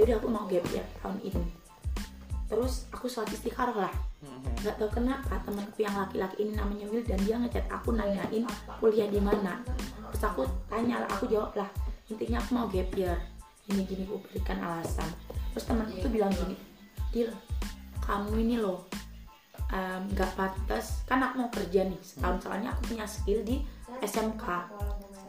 [0.06, 1.44] udah aku mau gap year tahun ini.
[2.50, 3.94] Terus aku sholat istikharah lah.
[4.20, 4.44] Hmm.
[4.60, 8.44] nggak tahu kenapa temanku yang laki-laki ini namanya Will dan dia ngechat aku nanyain
[8.76, 9.64] kuliah di mana.
[10.12, 11.70] Terus aku tanya lah aku jawab lah
[12.10, 13.16] intinya aku mau gap year.
[13.70, 15.08] Ini gini aku berikan alasan.
[15.56, 16.56] Terus temanku tuh bilang gini
[17.10, 17.30] Dil
[18.04, 18.84] kamu ini loh
[20.16, 21.06] nggak pantas.
[21.08, 22.44] Kan aku mau kerja nih setahun.
[22.44, 23.62] Soalnya aku punya skill di
[24.04, 24.44] SMK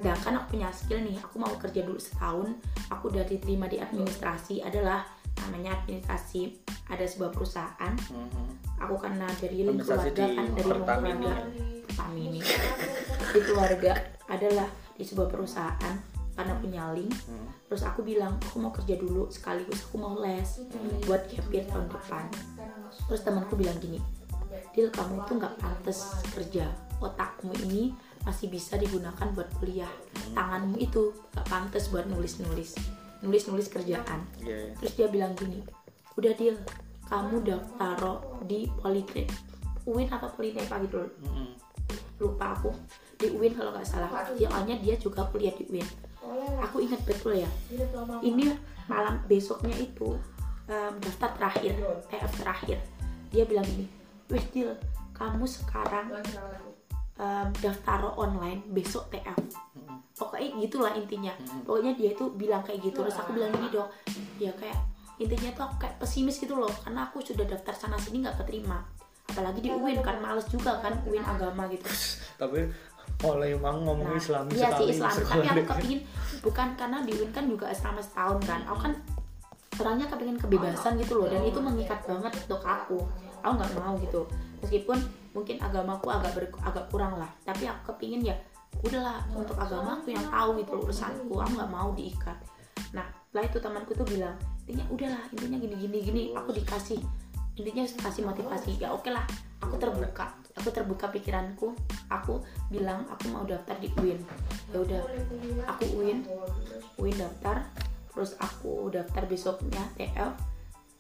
[0.01, 2.57] sedangkan aku punya skill nih aku mau kerja dulu setahun.
[2.89, 5.05] Aku udah diterima di administrasi adalah
[5.45, 6.57] namanya administrasi
[6.89, 7.93] ada sebuah perusahaan.
[8.09, 8.49] Hmm.
[8.81, 11.31] aku karena dari link Administrasi keluarga di kan dari keluarga.
[11.85, 12.41] Pertamini
[13.29, 13.91] di keluarga
[14.25, 15.95] adalah di sebuah perusahaan
[16.33, 17.13] karena punya link.
[17.29, 17.47] Hmm.
[17.69, 20.65] terus aku bilang aku mau kerja dulu sekaligus aku mau les
[21.05, 22.25] buat gap year tahun depan.
[23.05, 24.01] Terus temanku bilang gini
[24.71, 26.65] Dil kamu tuh nggak pantas kerja.
[27.01, 29.91] Otakmu ini masih bisa digunakan buat kuliah.
[30.35, 32.77] Tanganmu itu nggak pantas buat nulis nulis
[33.21, 34.25] nulis nulis kerjaan.
[34.41, 34.73] Iya, iya.
[34.81, 35.61] terus dia bilang gini
[36.17, 36.57] udah Dil
[37.05, 37.99] kamu daftar
[38.45, 39.27] di Politek.
[39.85, 41.11] UIN atau Politek gitu loh.
[41.25, 41.53] Hmm.
[42.21, 42.69] lupa aku.
[43.17, 44.09] Di UIN kalau nggak salah.
[44.37, 46.11] Soalnya dia juga kuliah di UIN
[46.61, 47.49] aku ingat betul ya.
[48.21, 48.53] Ini
[48.87, 50.15] malam besoknya itu
[50.69, 51.73] em, daftar terakhir
[52.07, 52.77] TF terakhir.
[53.31, 53.87] Dia bilang gini
[54.31, 54.71] wes Dil
[55.11, 56.07] kamu sekarang
[57.21, 59.37] em, daftar online besok TF
[60.21, 61.33] pokoknya gitulah intinya.
[61.65, 63.89] Pokoknya dia itu bilang kayak gitu terus aku bilang gini dong
[64.37, 64.77] ya kayak
[65.17, 68.85] intinya tuh aku kayak pesimis gitu loh karena aku sudah daftar sana sini nggak keterima.
[69.33, 71.89] Apalagi di UIN kan males juga kan UIN agama gitu.
[72.41, 72.69] Tapi
[73.21, 75.99] oleh emang ngomong Nah, Islam iya sekali sih Islam tapi aku kepingin
[76.41, 78.61] bukan karena di UIN kan juga asrama setahun kan.
[78.69, 78.93] Aku kan
[79.81, 82.97] orangnya kepingin kebebasan gitu loh dan itu mengikat banget untuk aku.
[83.41, 84.21] Aku nggak mau gitu.
[84.61, 85.01] Meskipun
[85.31, 87.29] mungkin agamaku agak ber- agak kurang lah.
[87.43, 88.35] Tapi aku kepingin ya
[88.81, 92.37] udahlah untuk agamaku yang tahu gitu urusanku aku nggak mau diikat.
[92.95, 94.35] Nah setelah itu temanku tuh bilang
[94.67, 96.99] intinya udahlah intinya gini gini gini aku dikasih
[97.55, 98.79] intinya kasih motivasi.
[98.79, 99.23] Ya oke lah
[99.61, 100.25] aku terbuka
[100.57, 101.71] aku terbuka pikiranku
[102.11, 104.19] aku bilang aku mau daftar di UIN
[104.73, 105.01] ya udah
[105.69, 106.25] aku UIN
[106.99, 107.63] UIN daftar
[108.11, 110.35] terus aku daftar besoknya TL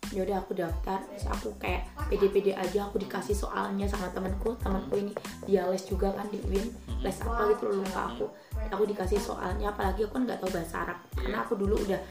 [0.09, 0.99] ya udah aku daftar.
[1.13, 4.57] Terus aku kayak pede-pede aja aku dikasih soalnya sama temanku.
[4.57, 5.13] Temanku ini
[5.45, 6.67] dia les juga kan di UIN
[7.05, 8.25] les apa gitu loh lupa aku.
[8.73, 10.97] Aku dikasih soalnya apalagi aku kan nggak tahu bahasa Arab.
[11.13, 12.01] Karena aku dulu udah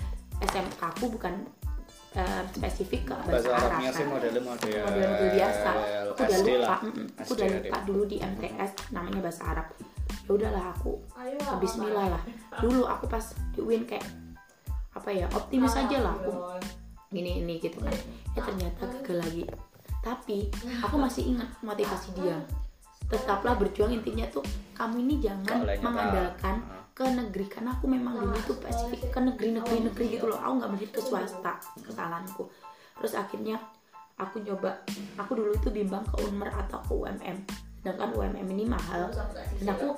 [0.40, 1.34] SMK aku bukan
[2.16, 4.12] eh, spesifik ke bahasa, bahasa Arab Arabnya sih kan.
[4.14, 5.70] model model model model biasa.
[6.14, 6.76] Aku udah lupa
[7.20, 9.66] aku udah lupa dulu di MTS namanya bahasa Arab.
[10.26, 10.94] Ya udahlah aku
[11.58, 12.22] Bismillah lah.
[12.62, 14.06] Dulu aku pas di UIN kayak
[14.90, 16.34] apa ya optimis aja lah aku
[17.10, 17.94] gini ini gitu kan.
[18.34, 19.42] Ya ternyata gagal lagi.
[20.00, 20.48] Tapi
[20.80, 22.38] aku masih ingat motivasi dia.
[23.10, 24.46] tetaplah berjuang intinya tuh
[24.78, 26.62] kamu ini jangan mengandalkan
[26.94, 30.38] ke negeri karena aku memang dulu tuh spesifik ke negeri negeri negeri gitu loh.
[30.38, 32.46] aku nggak melihat ke swasta kesalahanku.
[33.02, 33.58] Terus akhirnya
[34.14, 34.86] aku coba
[35.18, 37.42] aku dulu itu bimbang ke Unmer atau ke UMM
[37.80, 39.08] sedangkan UMM ini mahal.
[39.58, 39.96] Dan aku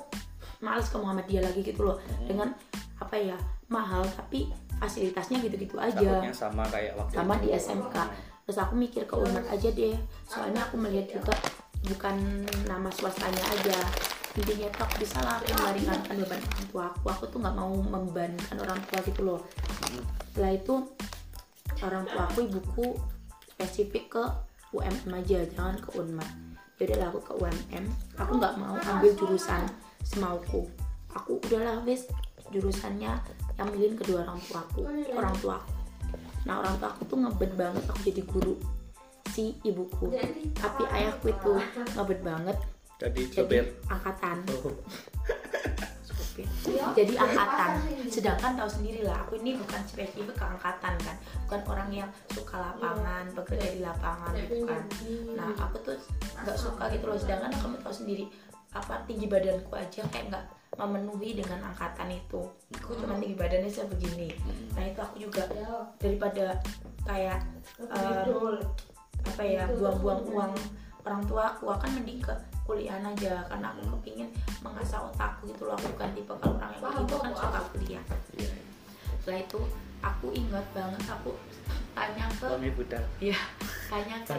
[0.63, 1.99] males ke Muhammadiyah lagi gitu loh.
[2.23, 2.55] Dengan
[2.97, 3.35] apa ya
[3.67, 4.47] mahal tapi
[4.83, 5.95] fasilitasnya gitu-gitu aja.
[5.95, 7.43] Takutnya sama kayak waktu sama itu.
[7.47, 7.95] di SMK
[8.43, 9.95] terus aku mikir ke Unmer aja deh.
[10.27, 11.33] Soalnya aku melihat juga
[11.87, 13.79] bukan nama swastanya aja.
[14.35, 17.05] Intinya tuh aku bisa lah aku meringankan beban orang tua aku.
[17.07, 19.39] Aku tuh nggak mau membebankan orang tua gitu loh.
[20.35, 20.75] Setelah itu
[21.79, 22.87] orang tua aku ibuku
[23.55, 24.23] spesifik ke
[24.75, 26.27] UMM aja jangan ke Unmar.
[26.75, 27.85] Jadi aku ke UMM
[28.19, 29.63] aku nggak mau ambil jurusan
[30.03, 30.67] semauku.
[31.15, 32.09] Aku udahlah wis
[32.51, 33.13] jurusannya
[33.59, 34.81] yang milihin kedua orang tuaku
[35.13, 35.71] orang tuaku
[36.43, 38.55] nah orang tua aku tuh ngebet banget aku jadi guru
[39.33, 40.13] si ibuku.
[40.53, 41.53] Tapi ayahku itu
[41.97, 42.57] ngebet banget
[43.01, 43.65] jadi jadi sopir.
[43.89, 44.37] angkatan.
[44.53, 44.69] Oh,
[46.05, 46.45] Supir.
[46.93, 47.71] jadi angkatan
[48.07, 51.15] sedangkan tahu sendiri lah aku ini bukan spesifik ke angkatan kan.
[51.49, 54.81] Bukan orang yang suka lapangan bekerja di lapangan gitu kan.
[55.33, 55.97] Nah aku tuh
[56.45, 57.17] nggak suka gitu loh.
[57.17, 58.29] Sedangkan kamu tahu sendiri
[58.73, 62.41] apa tinggi badanku aja kayak nggak memenuhi dengan angkatan itu.
[62.81, 64.33] Aku cuma tinggi badannya sebegini
[64.73, 65.45] nah itu aku juga
[66.01, 66.57] daripada
[67.05, 67.45] kayak
[67.77, 68.33] em,
[69.23, 70.53] apa ya buang-buang uang
[71.03, 72.33] orang tua aku akan mending ke
[72.65, 73.45] kuliah aja.
[73.45, 74.29] Karena aku kepingin
[74.65, 75.77] mengasah otakku gitu loh.
[75.77, 78.03] Aku bukan tipe kalau orang yang kayak gitu kan suka kuliah.
[78.33, 78.51] Iya.
[79.23, 79.59] setelah itu
[80.03, 81.31] aku ingat banget aku
[81.95, 83.39] tanya ke Wangi budal ya
[83.87, 84.33] tanya ke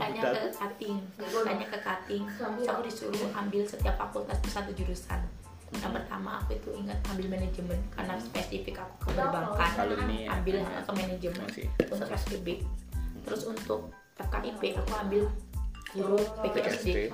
[0.00, 5.22] tanya ke cutting tanya ke cutting terus aku disuruh ambil setiap fakultas itu satu jurusan.
[5.74, 9.90] Yang pertama aku itu ingat ambil manajemen karena spesifik aku ke perbankan.
[10.06, 10.30] Ya.
[10.38, 11.66] ambil ke manajemen Masih.
[11.90, 12.48] untuk SPB
[13.24, 13.80] terus untuk
[14.14, 15.24] FKIP aku ambil
[15.90, 17.10] guru PGSD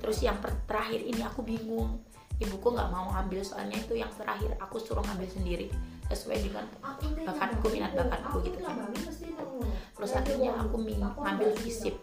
[0.00, 2.00] terus yang terakhir ini aku bingung.
[2.38, 5.66] Ibuku nggak mau ambil soalnya itu yang terakhir aku suruh ngambil sendiri
[6.08, 6.64] sesuai dengan
[7.22, 8.74] bakatku minat bakatku gitu kan.
[9.92, 11.94] terus akhirnya aku min- ngambil fisip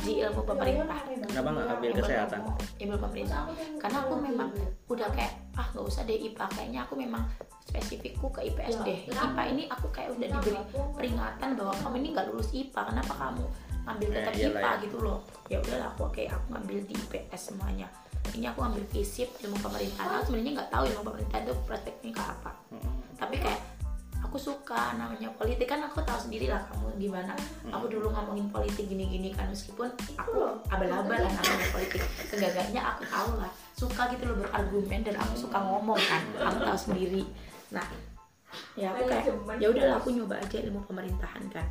[0.00, 1.00] di ilmu pemerintah.
[1.22, 2.40] Kenapa nggak ambil kesehatan?
[2.78, 3.48] ilmu pemerintah.
[3.76, 4.48] Karena aku memang
[4.86, 7.24] udah kayak ah nggak usah deh IPA kayaknya aku memang
[7.62, 8.98] spesifikku ke IPS deh.
[9.06, 10.58] IPA ini aku kayak udah diberi
[10.94, 13.44] peringatan bahwa kamu ini nggak lulus IPA kenapa kamu
[13.80, 14.82] ngambil tetap Eh, iyalah IPA ya.
[14.84, 15.18] gitu loh?
[15.48, 17.88] Ya udahlah aku kayak aku ngambil di IPS semuanya.
[18.30, 20.06] Ini aku ambil fisip ilmu pemerintahan.
[20.14, 22.52] Aku sebenarnya nggak tahu ilmu pemerintahan itu prospeknya ke apa.
[22.70, 22.99] Mm-mm.
[23.20, 23.60] Tapi kayak
[24.24, 25.68] aku suka namanya politik.
[25.68, 27.36] Kan aku tahu sendiri lah kamu gimana.
[27.68, 32.00] Aku dulu ngomongin politik gini-gini kan meskipun aku abal-abal lah namanya politik.
[32.24, 33.50] Seenggaknya aku tahu lah.
[33.76, 36.22] Suka gitu loh berargumen dan aku suka ngomong kan.
[36.40, 37.28] Aku tahu sendiri.
[37.70, 37.84] Nah
[38.74, 39.30] ya aku kayak
[39.62, 41.66] ya udahlah aku nyoba aja ilmu pemerintahan kan.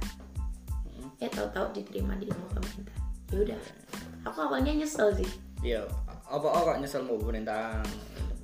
[1.20, 3.04] Eh tahu-tahu diterima di ilmu pemerintahan.
[3.34, 3.60] Ya udah.
[4.30, 5.30] Aku awalnya nyesel sih.
[5.60, 5.84] Iya,
[6.28, 7.84] apa kok nyesel mau pemerintahan?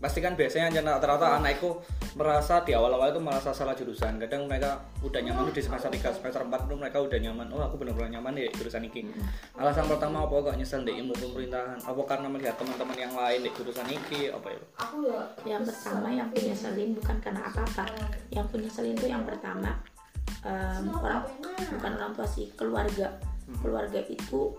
[0.05, 1.81] Pasti kan biasanya rata-rata anakku
[2.13, 4.21] merasa di awal-awal itu merasa salah jurusan.
[4.21, 7.49] Kadang mereka udah nyaman di semester 3, semester 4 itu mereka udah nyaman.
[7.49, 9.09] Oh, aku benar-benar nyaman di jurusan ini.
[9.57, 11.81] Alasan pertama apa kok nyesel di ilmu pemerintahan?
[11.81, 14.29] Apa karena melihat teman-teman yang lain di jurusan ini?
[14.29, 14.61] Apa ya?
[15.45, 17.85] yang pertama yang punya selin bukan karena apa-apa
[18.33, 19.77] yang punya selin itu yang pertama
[20.41, 21.21] em, orang
[21.77, 23.13] bukan orang tua sih keluarga
[23.61, 24.53] keluarga itu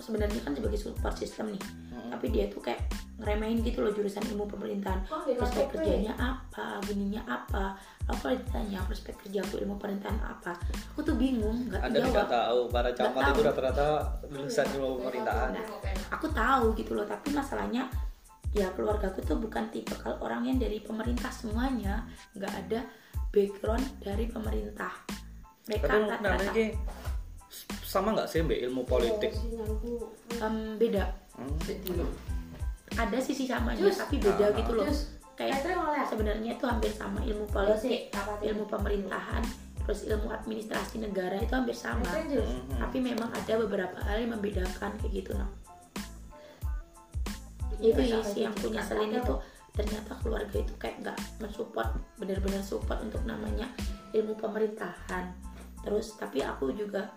[0.00, 1.62] sebenarnya kan sebagai support system nih.
[2.06, 5.02] Tapi dia tuh kayak ngeremehin gitu loh jurusan ilmu pemerintahan.
[5.08, 7.74] Prospek kerjanya apa gininya apa
[8.06, 10.54] aku kalau ditanya prospek kerja aku ilmu pemerintahan apa.
[10.94, 12.28] Aku tuh bingung nggak Anda tidak jawab.
[12.30, 13.86] tahu para Nggak camat itu rata-rata
[14.30, 15.50] lulusan ilmu pemerintahan.
[15.56, 15.66] Nah,
[16.14, 17.90] aku tahu gitu loh tapi masalahnya
[18.56, 22.80] ya keluarga aku tuh bukan tipe kalau orang yang dari pemerintah semuanya nggak ada
[23.34, 24.92] background dari pemerintah.
[25.66, 26.70] Mereka rata-rata nah,
[27.82, 29.32] sama nggak sih mbak ilmu politik?
[30.36, 31.04] em, beda.
[31.36, 31.52] Hmm.
[32.96, 34.56] ada sisi samanya tapi beda Ah.
[34.56, 34.86] gitu loh.
[35.36, 35.68] Kayak
[36.08, 38.08] sebenarnya itu hampir sama ilmu politik
[38.40, 39.44] ilmu pemerintahan
[39.84, 42.02] terus ilmu administrasi negara itu hampir sama.
[42.08, 42.80] Mhm.
[42.80, 45.46] tapi memang ada beberapa hal yang membedakan kayak gitu nah
[47.76, 49.34] itu ya sih yang punya selin itu.
[49.76, 53.68] ternyata keluarga itu kayak nggak mensupport benar-benar support untuk namanya
[54.10, 55.36] ilmu pemerintahan.
[55.84, 57.12] Terus tapi aku juga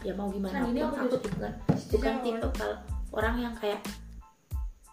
[0.00, 1.52] ya mau gimana Kan ini pun aku aku bukan
[1.92, 2.76] bukan tipe kalau
[3.12, 3.80] orang yang kayak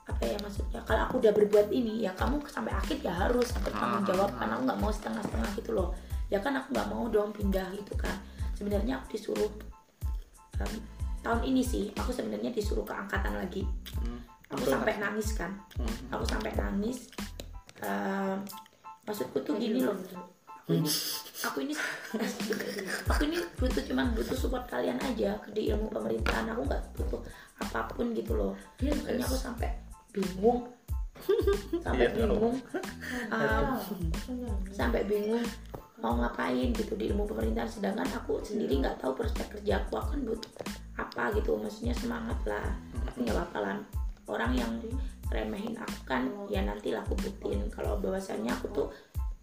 [0.08, 3.72] apa ya maksudnya kalau aku udah berbuat ini ya kamu sampai akhir ya harus sampai
[3.76, 5.89] tanggung jawab karena aku nggak mau setengah-setengah gitu loh.
[6.28, 8.15] Ya kan aku nggak mau dong pindah gitu kan.
[8.56, 9.52] Sebenarnya aku disuruh
[10.63, 10.72] em,
[11.24, 13.67] tahun ini sih aku sebenarnya disuruh ke angkatan lagi.
[14.00, 14.24] Hmm.
[14.48, 15.52] aku Betul, sampai nangis kan.
[15.76, 15.96] Hmm.
[16.08, 17.12] aku sampai nangis
[17.78, 18.41] Em,
[19.06, 19.93] maksudku tuh gini loh
[20.67, 20.91] aku ini
[21.47, 21.73] aku ini
[23.08, 26.51] aku ini butuh cuman butuh support kalian aja di ilmu pemerintahan.
[26.51, 27.23] Aku nggak butuh
[27.63, 28.53] apa pun gitu loh.
[28.84, 29.71] Makanya aku sampai
[30.12, 30.67] bingung.
[31.82, 32.62] Sampai Iya, bingung.
[33.34, 33.65] Em,
[34.69, 35.41] sampai bingung
[35.97, 37.65] mau ngapain gitu di ilmu pemerintahan.
[37.65, 40.51] Sedangkan aku sendiri nggak tahu prospek kerja aku akan butuh
[40.99, 41.58] apa gitu.
[41.58, 42.69] Maksudnya semangat lah.
[43.08, 43.82] Tapi nggak lah.
[44.30, 44.77] Orang yang
[45.27, 48.88] remehin aku kan ya nanti lah aku buktiin kalau bahwasannya aku tuh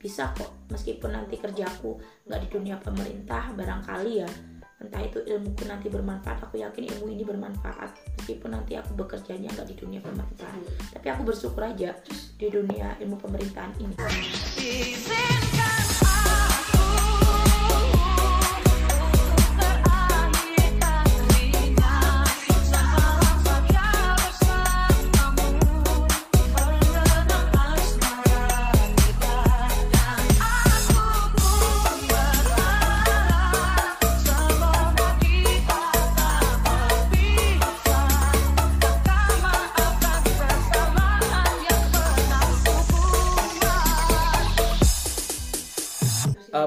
[0.04, 1.96] bisa kok meskipun nanti kerjaku
[2.28, 4.28] nggak di dunia pemerintah barangkali ya
[4.84, 9.72] entah itu ilmuku nanti bermanfaat aku yakin ilmu ini bermanfaat meskipun nanti aku bekerjanya nggak
[9.72, 10.60] di dunia pemerintahan
[10.92, 11.96] tapi aku bersyukur aja
[12.36, 13.96] di dunia ilmu pemerintahan ini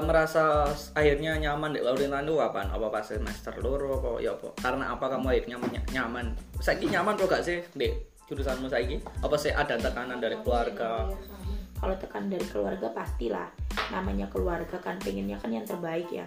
[0.00, 2.66] Merasa akhirnya nyaman di pemerintahan itu kapan?
[2.70, 4.48] Apa pas semester loro apa ya apa?
[4.58, 6.26] Karena apa kamu akhirnya ny- nyaman?
[6.58, 7.90] Saiki nyaman kok gak sih di
[8.28, 9.00] jurusanmu saiki?
[9.22, 11.08] Apa sih ada tekanan dari keluarga?
[11.78, 13.48] kalau tekan dari keluarga pastilah
[13.94, 16.26] namanya keluarga kan pengennya kan yang terbaik ya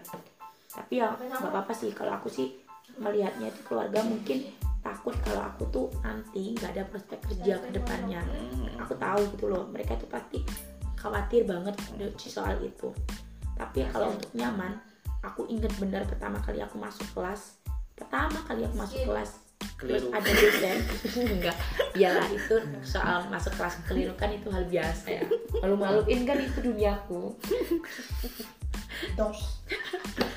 [0.71, 2.55] tapi ya nggak apa-apa sih kalau aku sih
[2.95, 4.47] melihatnya itu keluarga mungkin
[4.79, 8.23] takut kalau aku tuh nanti nggak ada prospek kerja ke depannya
[8.79, 10.39] aku tahu gitu loh mereka tuh pasti
[10.95, 11.75] khawatir banget
[12.17, 12.89] soal itu
[13.61, 14.73] tapi kalau untuk nyaman
[15.21, 17.61] aku inget benar pertama kali aku masuk kelas.
[17.93, 19.37] Pertama kali aku masuk kelas
[19.77, 20.09] terus Keliru.
[20.09, 20.77] ada dosen.
[21.37, 21.57] Enggak.
[21.93, 25.23] Iyalah itu soal masuk kelas keliru kan itu hal biasa ya.
[25.61, 27.37] Malu-maluin kan itu duniaku
[29.13, 29.61] dos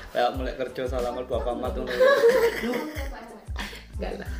[0.09, 1.85] Kayak mulai kerja salaman bapak mat tuh.
[3.97, 4.31] enggak lah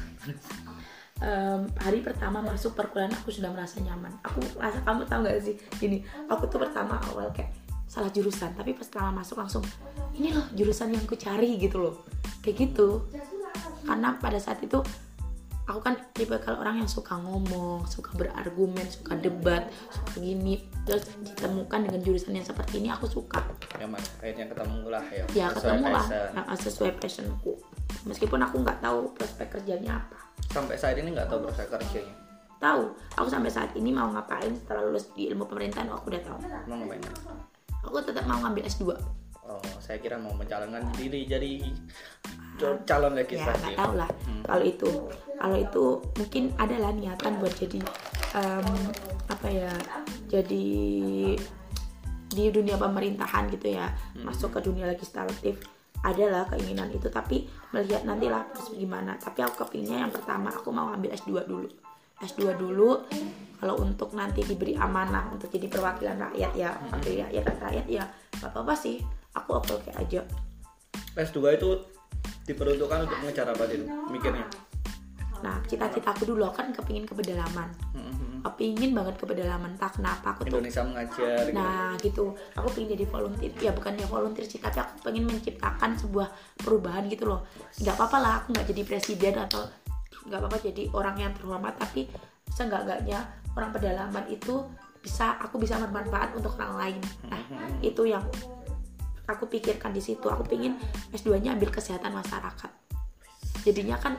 [1.16, 4.12] Em, hari pertama masuk perkuliahan aku sudah merasa nyaman.
[4.20, 5.56] Aku merasa kamu tahu nggak sih?
[5.80, 7.56] Gini aku tuh pertama awal kayak
[7.96, 8.52] salah jurusan.
[8.52, 9.64] Tapi pas setelah masuk langsung
[10.20, 12.04] ini loh jurusan yang aku cari gitu loh.
[12.44, 13.08] Kayak gitu.
[13.88, 14.84] Karena pada saat itu
[15.66, 21.10] aku kan tipe kalau orang yang suka ngomong suka berargumen suka debat suka gini terus
[21.26, 23.42] ditemukan dengan jurusan yang seperti ini aku suka.
[23.82, 25.26] Ya mas, akhirnya ketemu lah ya.
[25.34, 26.06] ya ketemu lah.
[26.38, 27.58] nah, sesuai passionku.
[28.06, 30.20] Meskipun aku nggak tahu prospek kerjanya apa.
[30.54, 32.14] Sampai saat ini nggak tahu proses kerjanya.
[32.62, 32.94] tahu.
[33.20, 36.40] Aku sampai saat ini mau ngapain setelah lulus di ilmu pemerintahan aku udah tahu.
[36.70, 37.02] Mau ngapain?
[37.86, 38.94] Aku tetap mau ngambil S2
[39.46, 41.62] Oh, saya kira mau mencalonkan diri jadi
[42.82, 43.62] calon ya legislatif.
[43.62, 44.10] nggak tahu lah
[44.42, 44.90] kalau itu
[45.38, 45.86] kalau itu
[46.18, 47.78] mungkin adalah niatan buat jadi
[48.34, 48.68] em,
[49.30, 49.70] apa ya
[50.26, 50.66] jadi
[52.26, 53.94] di dunia pemerintahan gitu ya.
[54.18, 55.62] Masuk ke dunia legislatif.
[56.02, 59.14] Adalah keinginan itu tapi melihat nantilah terus gimana.
[59.22, 61.70] Tapi aku kepinginnya yang pertama aku mau ambil S2 dulu
[62.24, 63.04] S2 dulu
[63.60, 68.04] kalau untuk nanti diberi amanah untuk jadi perwakilan rakyat ya wakil rakyat rakyat ya
[68.40, 69.00] nggak apa-apa sih
[69.36, 70.22] aku oke oke aja
[71.16, 71.70] S2 itu
[72.46, 74.46] diperuntukkan untuk mengejar apa sih mikirnya?
[75.44, 77.70] Nah, cita-citaku dulu kan kepingin ke pedalaman.
[77.92, 79.74] Hmm, Kepingin banget ke pedalaman.
[79.78, 80.58] Tak kenapa aku tuh.
[80.58, 81.58] Indonesia mengajar gitu.
[81.58, 82.26] Nah, gitu.
[82.56, 83.52] Aku pengen jadi volunteer.
[83.60, 86.28] Ya bukannya volunteer sih, tapi aku pengen menciptakan sebuah
[86.62, 87.46] perubahan gitu loh.
[87.82, 89.66] Gak apa-apa lah aku nggak jadi presiden atau
[90.26, 92.10] nggak apa-apa jadi orang yang terhormat, tapi
[92.52, 94.66] seenggak-enggaknya orang pedalaman itu
[95.00, 97.02] bisa aku bisa bermanfaat untuk orang lain.
[97.30, 97.42] Nah,
[97.86, 98.26] itu yang
[99.30, 100.26] aku pikirkan di situ.
[100.26, 100.82] Aku pengen
[101.14, 102.72] S2-nya ambil kesehatan masyarakat.
[103.66, 104.18] Jadinya kan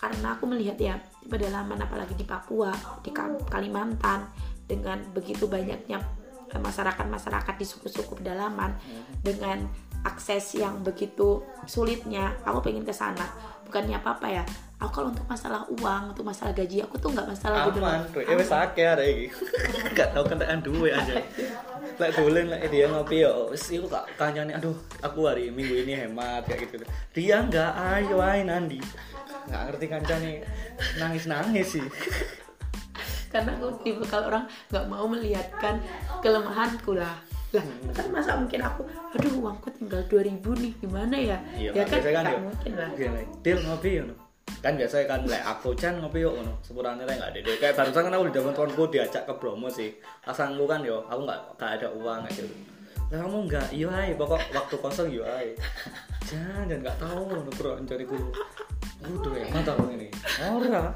[0.00, 0.96] karena aku melihat ya
[1.28, 2.72] pedalaman apalagi di Papua,
[3.04, 4.26] di Ka- Kalimantan
[4.66, 6.00] dengan begitu banyaknya
[6.52, 8.76] masyarakat-masyarakat di suku-suku pedalaman
[9.24, 9.64] dengan
[10.02, 13.24] akses yang begitu sulitnya, aku pengen ke sana.
[13.66, 14.44] Bukannya apa-apa ya.
[14.82, 18.26] Aku kalau untuk masalah uang, untuk masalah gaji, aku tuh nggak masalah gitu aman duit
[18.34, 19.26] wis akeh arek iki.
[19.96, 21.22] Gak tau kentekan duit aja
[21.98, 24.74] lek dolen lek dia ngopi ya wis iku kak kancane aduh
[25.04, 26.84] aku hari minggu ini hemat kayak gitu.
[27.12, 28.80] Dia enggak ayo ae nandi.
[29.48, 30.32] Nggak ngerti kancane
[30.96, 31.86] nangis nangis sih.
[33.32, 35.80] Karena aku tipe kalau orang nggak mau melihatkan
[36.20, 37.16] kelemahanku lah
[37.52, 38.82] lah kan masa mungkin aku
[39.12, 41.38] aduh uangku tinggal 2000 nih gimana ya?
[41.52, 42.90] Iya ya kan biasanya nggak ya, mungkin lah.
[42.96, 44.14] gini, Dil ngopi ya no.
[44.64, 46.54] kan biasanya kan lek aku Chan ngopi yuk no.
[46.64, 49.68] sepurane lek nggak ada deh kayak barusan kan aku di zaman tuanku diajak ke Bromo
[49.68, 49.90] sih.
[50.24, 52.54] Pasangku kan yo aku nggak nggak ada uang kayak gitu.
[53.12, 53.66] Lah kamu nggak?
[53.76, 55.50] Iya ae pokok waktu kosong iya ae.
[56.24, 58.28] Jangan jangan nggak tahu no bro cari guru
[59.02, 60.08] Waduh ya mantap ini.
[60.40, 60.94] Ora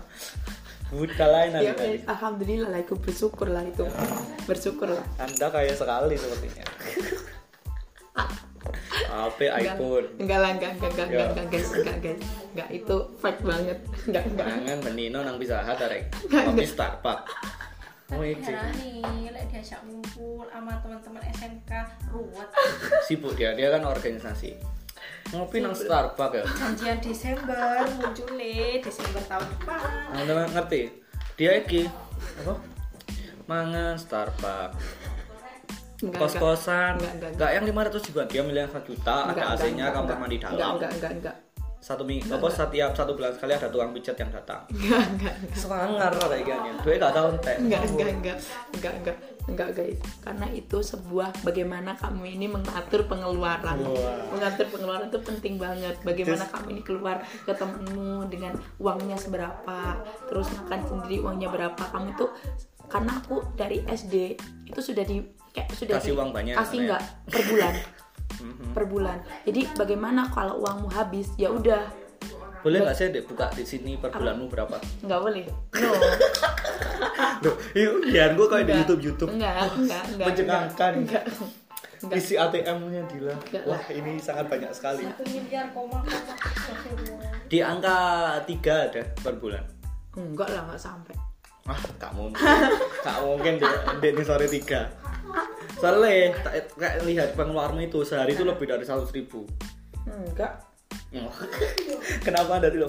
[0.86, 1.74] Buta lain ya
[2.06, 3.82] alhamdulillah lah aku bersyukur lah itu.
[4.46, 5.04] Bersyukur lah.
[5.18, 6.64] Anda kaya sekali sepertinya.
[9.16, 10.06] HP iPhone?
[10.20, 12.22] enggak lah enggak enggak enggak enggak, enggak guys enggak guys.
[12.52, 13.78] Enggak itu fact banget.
[14.06, 14.46] Enggak enggak.
[14.46, 16.12] Jangan menino nang bisa hat arek.
[16.28, 17.32] Kopi Starbucks.
[18.06, 21.72] Oh Tapi heran nih, lek diajak ngumpul sama teman-teman SMK
[22.14, 22.48] ruwet.
[23.02, 24.54] sibuk dia dia kan organisasi
[25.34, 26.44] ngopi nang Starbucks ya?
[26.46, 28.28] Janjian Desember muncul
[28.82, 29.80] Desember tahun depan.
[30.14, 30.80] Nah, teman ngerti?
[31.34, 31.82] Dia iki
[32.42, 32.54] apa?
[33.46, 34.78] Mangan Starbucks.
[35.96, 37.50] Enggak kos kosan Enggak, enggak, enggak.
[37.56, 37.64] Yang
[38.04, 40.36] 500 juga dia milih yang 1 juta ada Enggak, AC nya enggak, kamar enggak, mandi
[40.36, 41.36] enggak dalam enggak enggak enggak
[41.86, 44.58] satu minggu apa setiap satu bulan sekali ada tukang pijat yang datang.
[44.68, 45.54] Enggak enggak enggak.
[45.54, 48.38] Semangar kayak gini duit gak tahu teh enggak enggak enggak.
[48.74, 49.16] Enggak enggak.
[49.46, 49.98] Enggak guys.
[50.18, 53.78] Karena itu sebuah bagaimana kamu ini mengatur pengeluaran.
[53.78, 54.26] Wah.
[54.34, 55.94] mengatur pengeluaran itu penting banget.
[56.02, 59.78] Bagaimana Terus- kamu ini keluar ke temenmu dengan uangnya seberapa
[60.26, 61.78] terus makan sendiri uangnya berapa.
[61.78, 62.34] Kamu tuh
[62.86, 64.34] karena aku dari SD
[64.66, 66.82] itu sudah di kayak sudah Kasih di- uang banyak, kasih ya?
[66.82, 67.74] enggak per bulan
[68.46, 68.72] Mhm.
[68.72, 69.18] per bulan.
[69.42, 71.34] Jadi bagaimana kalau uangmu habis?
[71.34, 71.82] Ya udah.
[72.62, 74.78] Boleh nggak saya buka di sini per bulanmu berapa?
[75.02, 75.44] Nggak boleh.
[75.78, 75.90] No.
[77.44, 78.80] Loh, iya biar gue kayak di Enggak.
[78.82, 79.30] YouTube YouTube.
[79.34, 80.92] Enggak enggak enggak Mencengangkan.
[81.04, 81.24] enggak
[82.02, 83.34] enggak isi ATM-nya Dila.
[83.36, 85.04] Enggak wah ini sangat banyak sekali.
[85.22, 86.00] Miliar koma
[87.46, 87.96] di angka
[88.44, 89.62] tiga ada per bulan?
[90.16, 91.14] Enggak lah enggak sampai.
[91.66, 92.38] Ah gak mungkin.
[93.02, 94.86] Gak mungkin deh deh ini sore tiga
[95.76, 96.32] soalnya
[96.76, 99.44] kayak lihat pengeluaranmu itu sehari itu lebih dari seratus ribu.
[100.06, 100.62] Enggak.
[101.14, 101.32] Oh.
[102.26, 102.88] kenapa dari lo?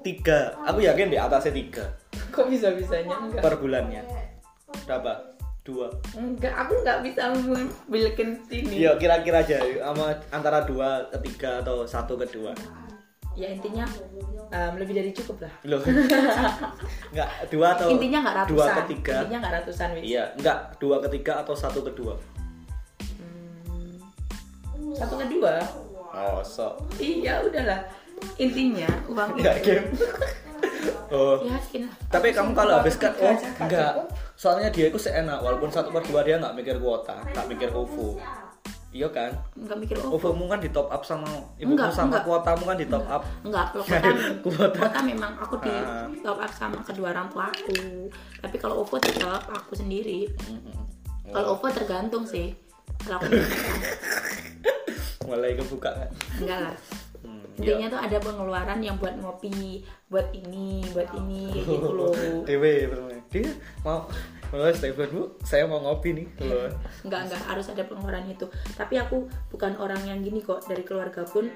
[0.00, 0.54] Tiga.
[0.66, 1.84] Aku yakin di atasnya tiga.
[2.32, 3.16] Kok bisa bisanya?
[3.18, 3.42] Enggak.
[3.42, 4.02] Per bulannya.
[4.86, 5.36] Berapa?
[5.66, 5.90] Dua.
[6.14, 8.86] Enggak aku enggak bisa membilekin sini.
[8.86, 9.58] Iya kira-kira aja.
[9.58, 12.54] Sama antara dua ke tiga atau satu ke dua
[13.36, 13.84] ya intinya
[14.48, 15.80] em, lebih dari cukup lah Loh.
[17.12, 19.12] Enggak, dua atau intinya nggak ratusan dua ketiga.
[19.20, 22.14] intinya nggak ratusan wis Iya, enggak dua ketiga atau satu kedua.
[24.92, 25.60] satu kedua
[26.08, 26.72] Oh, so.
[26.96, 27.84] iya udahlah
[28.34, 29.86] intinya uang Ya, itu game.
[31.12, 31.36] oh.
[31.44, 33.92] yakin lah Tapi kamu kalau habis kan oh enggak.
[34.32, 38.16] Soalnya dia itu seenak walaupun satu per dua dia nggak mikir kuota, nggak mikir OVO.
[38.88, 39.28] Iya kan?
[39.54, 42.22] nggak mikir oh OVO-mu kan di top up sama ibumu Enggak, sama enggak.
[42.24, 43.22] kuotamu kan di top up.
[43.42, 44.10] Enggak, kalau kota,
[44.40, 44.78] Kuota.
[44.80, 46.08] kota memang aku di Ah.
[46.22, 48.08] top up sama kedua orang tua aku.
[48.38, 50.32] Tapi kalau OVO tetap aku sendiri.
[51.26, 52.56] Kalau OVO tergantung sih.
[52.98, 53.36] Kalau aku
[55.26, 56.10] Mulai kebuka kan.
[56.38, 56.76] enggak lah.
[57.18, 62.14] Hmm, Intinya tuh ada pengeluaran yang buat ngopi, buat ini, buat ini, kayak gitu loh.
[62.44, 62.86] Dewe.
[63.26, 63.50] Dia
[63.82, 64.06] mau
[64.52, 66.26] mau stay bu, saya mau ngopi nih.
[66.46, 66.70] Loh.
[67.02, 68.46] Enggak, enggak harus ada pengeluaran itu.
[68.74, 70.66] Tapi aku bukan orang yang gini kok.
[70.66, 71.50] Dari keluarga pun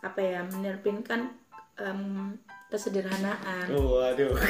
[0.00, 1.32] apa ya menerpinkan
[1.76, 2.36] em,
[2.70, 3.66] kesederhanaan.
[3.70, 4.34] Waduh.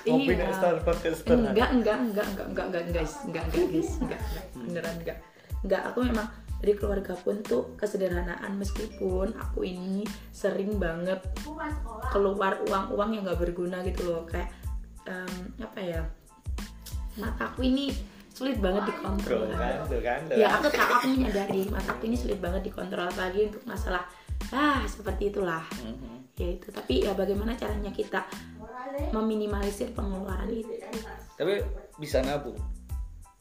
[0.00, 0.48] Ngopi Iya.
[0.56, 1.52] Starbucks ke Starbucks.
[1.52, 5.18] enggak enggak enggak enggak enggak enggak guys enggak enggak guys enggak, enggak beneran enggak
[5.60, 6.26] enggak aku memang
[6.60, 11.20] dari keluarga pun tuh kesederhanaan meskipun aku ini sering banget
[12.08, 14.48] keluar uang-uang yang nggak berguna gitu loh kayak
[15.04, 16.00] em, apa ya
[17.20, 17.92] mataku ini
[18.30, 20.20] sulit banget dikontrol Tuh kan, tuh kan.
[20.24, 20.58] tuh ya kan.
[20.58, 24.02] aku aku menyadari mataku ini sulit banget dikontrol apalagi untuk masalah
[24.50, 26.16] ah seperti itulah Mhm.
[26.34, 28.24] ya itu tapi ya bagaimana caranya kita
[29.10, 30.72] meminimalisir pengeluaran itu
[31.34, 31.56] Tapi
[31.96, 32.56] bisa nabung.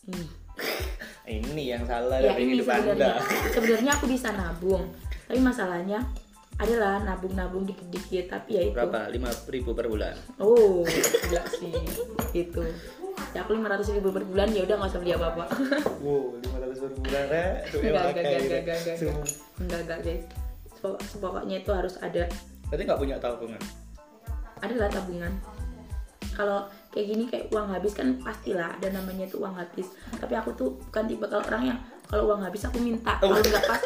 [0.06, 0.28] Hmm.
[1.30, 3.52] Ini yang salah ya dari ini hidup sebenarnya Anda.
[3.54, 4.84] sebenarnya aku bisa nabung
[5.24, 6.00] tapi masalahnya
[6.58, 9.08] adalah nabung-nabung dikit-dikit tapi ya itu Berapa?
[9.08, 10.18] Lima ribu per bulan.
[10.42, 11.70] oh gila sih
[12.34, 12.66] gitu
[13.36, 15.46] ya aku lima ratus ribu per bulan ya udah nggak usah beli apa apa
[16.06, 17.52] wow lima ratus per bulan eh.
[17.72, 19.08] ya enggak enggak enggak enggak gitu.
[19.08, 19.28] enggak
[19.60, 20.24] enggak enggak guys.
[20.80, 22.24] Sepokoknya itu harus ada.
[22.72, 23.62] Berarti nggak punya tabungan?
[24.64, 25.34] Ada lah tabungan.
[26.32, 26.60] Kalau
[26.96, 29.92] kayak gini kayak uang habis kan pastilah ada namanya itu uang habis.
[30.16, 33.20] Tapi aku tuh bukan tipe kalau orang yang kalau uang habis aku minta.
[33.20, 33.82] Oh, kalau nggak pas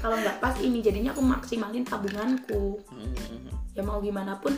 [0.00, 2.80] kalau nggak pas ini jadinya aku maksimalin tabunganku.
[2.88, 3.54] Hmm, hmm, hmm.
[3.76, 4.56] Ya mau gimana pun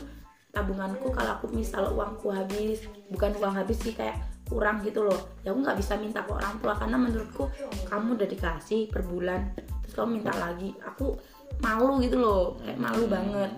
[0.52, 5.16] tabunganku kalau aku misal uangku habis bukan uang habis sih kayak kurang gitu loh.
[5.40, 7.48] Ya aku nggak bisa minta ke orang tua karena menurutku
[7.88, 10.76] kamu udah dikasih per bulan terus kamu minta lagi.
[10.84, 11.16] Aku
[11.64, 13.56] malu gitu loh kayak malu banget.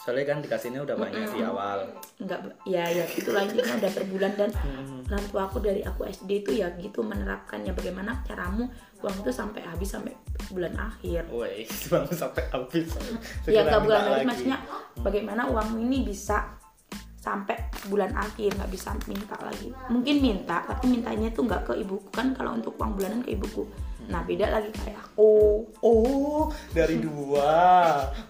[0.00, 1.80] Soalnya kan dikasihnya udah banyak di awal.
[2.14, 4.32] nggak ya ya gitulah intinya udah per bulan.
[4.32, 4.50] Dan
[5.12, 8.64] orang tua aku dari aku SD itu ya gitu menerapkannya bagaimana caramu
[9.04, 10.16] uang itu sampai habis sampai
[10.48, 11.28] bulan akhir.
[11.28, 12.88] Woi, bang sampai habis.
[13.44, 14.24] ya nggak bulan lagi.
[14.24, 14.58] maksudnya
[15.04, 16.56] bagaimana uang ini bisa
[17.20, 17.56] sampai
[17.88, 19.68] bulan akhir nggak bisa minta lagi.
[19.92, 22.08] Mungkin minta tapi mintanya tuh nggak ke ibuku.
[22.08, 23.68] Kan kalau untuk uang bulanan ke ibuku
[24.06, 27.52] nah beda lagi kayak aku Oh, dari dua.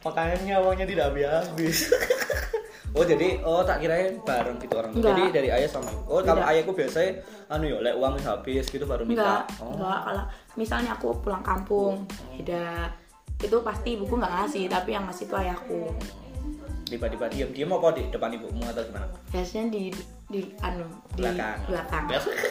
[0.01, 1.91] Makanya uangnya tidak habis.
[2.97, 4.91] oh jadi oh tak kirain bareng gitu orang.
[4.93, 5.11] Enggak.
[5.11, 6.03] Jadi dari ayah sama ibu.
[6.07, 6.51] Oh kalau Tidak.
[6.51, 7.11] ayahku biasanya
[7.49, 9.43] anu ya, lek uang habis gitu baru minta.
[9.43, 9.71] enggak Oh.
[9.75, 12.91] enggak kalau misalnya aku pulang kampung beda
[13.37, 15.81] itu pasti ibuku nggak ngasih tapi yang ngasih itu ayahku
[16.85, 19.09] Tiba-tiba diam diam apa di depan ibumu atau gimana?
[19.33, 19.91] biasanya di
[20.35, 21.59] di anu di Belakang.
[21.65, 22.05] belakang.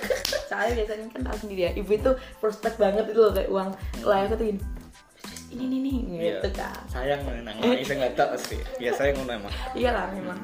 [0.49, 3.69] soalnya biasanya kan tahu sendiri ya ibu itu prospek banget itu loh kayak uang
[4.01, 4.61] lah aku tuh gini
[5.53, 5.95] ini ini nih
[6.33, 6.57] gitu Iya.
[6.57, 8.57] kan Sayang nang nangis saya nggak tahu pasti.
[8.75, 9.53] Biasanya ngono emang.
[9.73, 10.39] iyalah memang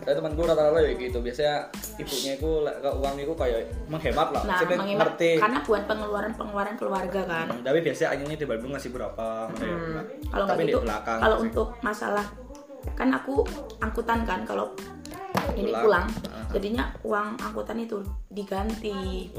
[0.00, 1.18] Saya temanku rata-rata ya gitu.
[1.20, 1.56] Biasanya
[1.96, 4.42] ibunya itu ke uang itu kayak menghemat lah.
[4.42, 5.30] nah Maksudnya menghemat ngerti.
[5.36, 9.26] karena buat pengeluaran pengeluaran keluarga kan Hmm, tapi biasanya ayahnya di Bandung ngasih berapa?
[9.48, 9.72] ngono ya.
[9.72, 10.78] Hmm, kalau nggak tapi gitu
[11.16, 12.26] kalau untuk masalah
[12.90, 13.34] kan aku
[13.78, 14.66] angkutan kan kalau
[15.54, 16.06] ini Pulang.
[16.50, 17.98] jadinya uang angkutan itu
[18.30, 19.30] diganti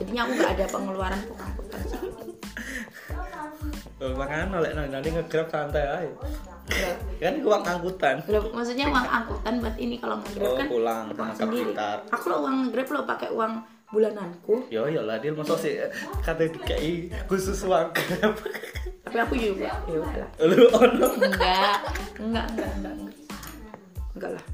[0.00, 1.80] jadinya aku nggak ada pengeluaran untuk angkutan
[4.10, 6.10] makanya oleh nanti, nanti ngegrab santai aja.
[7.22, 8.18] Kan uang angkutan.
[8.26, 11.70] Loh, maksudnya uang angkutan buat ini kalau nge-grab Oh, kan pulang, uang sendiri.
[11.70, 11.98] Blitar.
[12.10, 13.52] Aku lo uang nge-grab lo pakai uang
[13.92, 15.76] bulananku, Yo yo lah dia masa sih
[16.24, 18.34] kata dikai khusus uang grab.
[19.04, 20.30] tapi aku juga ya udahlah.
[20.48, 21.06] Lu ono.
[21.20, 21.78] Enggak,
[22.16, 22.94] enggak, enggak, enggak.
[24.16, 24.44] Enggak lah.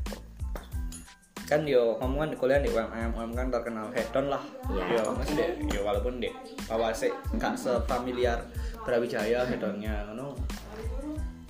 [1.49, 4.45] Kan yo kan di kuliah di UMM, UMM kan terkenal hedon lah.
[4.69, 5.01] Iya.
[5.01, 6.33] Yo masih deh, yo walaupun deh
[6.69, 7.09] awase
[7.41, 8.45] gak sefamiliar
[8.85, 10.05] Brawijaya hedonnya.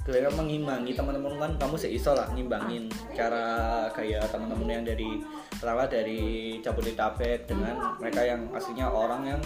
[0.08, 5.20] Gue kan mengimbangi teman-teman kan kamu sih iso lah ngimbangin cara kayak teman-teman yang dari
[5.52, 9.40] pertama dari Jabodetabek dengan mereka yang aslinya orang yang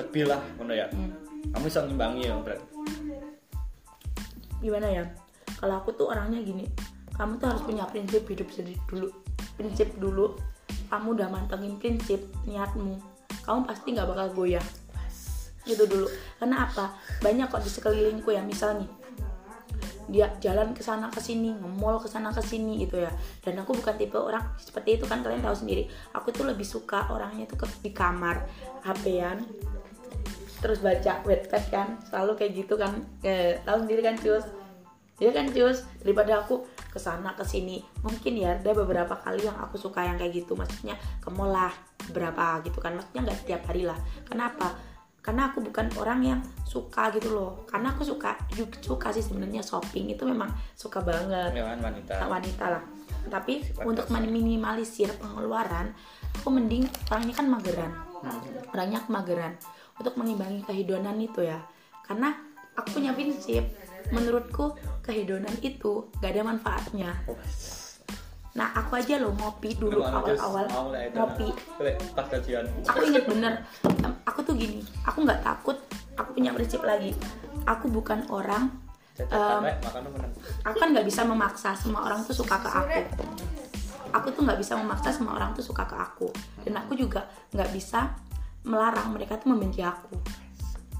[0.00, 0.88] lebih lah ngono ya.
[0.88, 1.12] Hmm.
[1.52, 2.66] Kamu bisa ngimbangi ya berarti.
[4.64, 5.04] Gimana ya?
[5.60, 6.64] Kalau aku tuh orangnya gini,
[7.12, 9.12] kamu tuh harus punya prinsip hidup sendiri dulu.
[9.56, 10.36] Prinsip dulu,
[10.88, 12.98] kamu udah mantengin prinsip niatmu,
[13.44, 14.64] kamu pasti nggak bakal goyah.
[15.64, 16.08] Itu dulu.
[16.40, 16.96] Karena apa?
[17.20, 18.90] Banyak kok di sekelilingku ya, misal nih,
[20.10, 23.14] dia jalan ke sana ke sini nge-mall ke sana ke sini gitu ya
[23.46, 27.06] dan aku bukan tipe orang seperti itu kan kalian tahu sendiri aku tuh lebih suka
[27.14, 28.42] orangnya tuh ke- di kamar
[28.82, 29.46] HP-an
[30.60, 34.44] terus baca Wattpad kan selalu kayak gitu kan eh, tahu sendiri kan cus
[35.20, 37.84] ya kan cus daripada aku ke sana ke sini.
[38.02, 40.56] Mungkin ya ada beberapa kali yang aku suka yang kayak gitu.
[40.56, 41.70] Maksudnya ke mall lah
[42.10, 42.96] berapa gitu kan.
[42.98, 44.00] Maksudnya nggak setiap hari lah.
[44.26, 44.74] Kenapa
[45.20, 47.68] karena aku bukan orang yang suka gitu loh.
[47.68, 50.10] Karena aku suka juga suka sih sebenarnya shopping.
[50.16, 51.52] Itu memang suka banget.
[51.52, 52.24] Memang wanita.
[52.24, 52.82] wanita lah.
[53.28, 55.92] Tapi Sifat untuk meminimalisir pengeluaran
[56.40, 57.92] aku mending orangnya kan mageran.
[58.72, 59.52] Orangnya mageran.
[60.00, 61.60] Untuk mengimbangi kehedonan itu ya.
[62.02, 62.32] Karena
[62.72, 63.68] aku punya prinsip
[64.08, 64.72] menurutku
[65.04, 67.12] kehedonan itu gak ada manfaatnya.
[68.50, 70.66] Nah aku aja loh ngopi dulu awal-awal.
[71.14, 71.48] ngopi.
[72.90, 73.62] Aku inget bener
[74.26, 75.76] aku tuh gini aku nggak takut
[76.18, 77.14] aku punya prinsip lagi.
[77.68, 78.70] Aku bukan orang
[79.20, 80.32] menang
[80.64, 83.00] aku kan nggak bisa memaksa semua orang tuh suka ke aku.
[84.10, 86.28] Aku tuh nggak bisa memaksa semua orang tuh suka ke aku.
[86.66, 88.16] Dan aku juga nggak bisa
[88.66, 90.18] melarang mereka tuh membenci aku.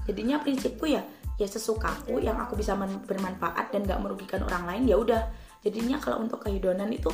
[0.07, 1.03] Jadinya prinsipku ya
[1.41, 5.21] ya sesukaku yang aku bisa bermanfaat dan nggak merugikan orang lain ya udah.
[5.65, 7.09] Jadinya kalau untuk kehidupan itu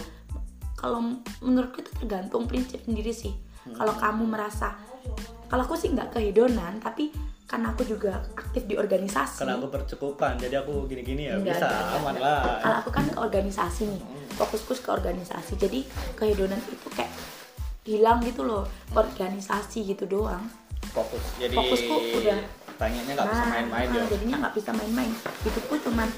[0.76, 1.00] kalau
[1.40, 3.32] menurutku itu tergantung prinsip sendiri sih.
[3.72, 4.76] Kalau kamu merasa
[5.48, 7.16] kalau aku sih nggak kehidupan tapi
[7.48, 9.48] karena aku juga aktif di organisasi.
[9.48, 12.00] Karena aku bercukupan jadi aku gini-gini ya Enggak, bisa enggak, enggak.
[12.04, 12.42] aman lah.
[12.60, 14.02] Kalau aku kan ke organisasi nih
[14.36, 15.56] fokusku ke organisasi.
[15.56, 15.80] Jadi
[16.20, 17.12] kehedonan itu kayak
[17.88, 20.44] hilang gitu loh ke organisasi gitu doang.
[20.92, 22.40] Fokus jadi Fokusku udah.
[22.78, 25.12] Pengennya nggak bisa Nah, main-main nah, ya jadinya nggak bisa main-main.
[25.44, 26.10] Hidupku cuman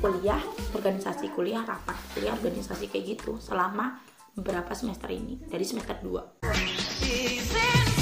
[0.00, 0.40] kuliah
[0.72, 4.00] organisasi kuliah rapat kuliah organisasi kayak gitu selama
[4.32, 5.36] beberapa semester ini?
[5.44, 7.99] Dari semester 2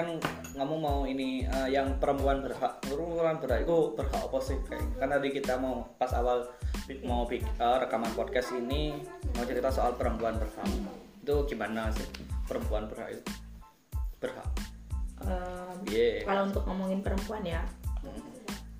[0.00, 0.08] kan
[0.56, 4.56] kamu mau ini eh, yang perempuan berhak perempuan berhak itu berhak apa sih?
[4.64, 6.48] Kayak karena di kita mau pas awal
[7.04, 8.96] mau eh, rekaman podcast ini
[9.36, 10.66] mau cerita soal perempuan berhak.
[11.20, 12.08] Itu gimana sih?
[12.48, 13.22] Perempuan berhak itu?
[14.18, 14.48] Berhak.
[15.20, 16.24] Em, Iya.
[16.24, 17.60] kalau untuk ngomongin perempuan ya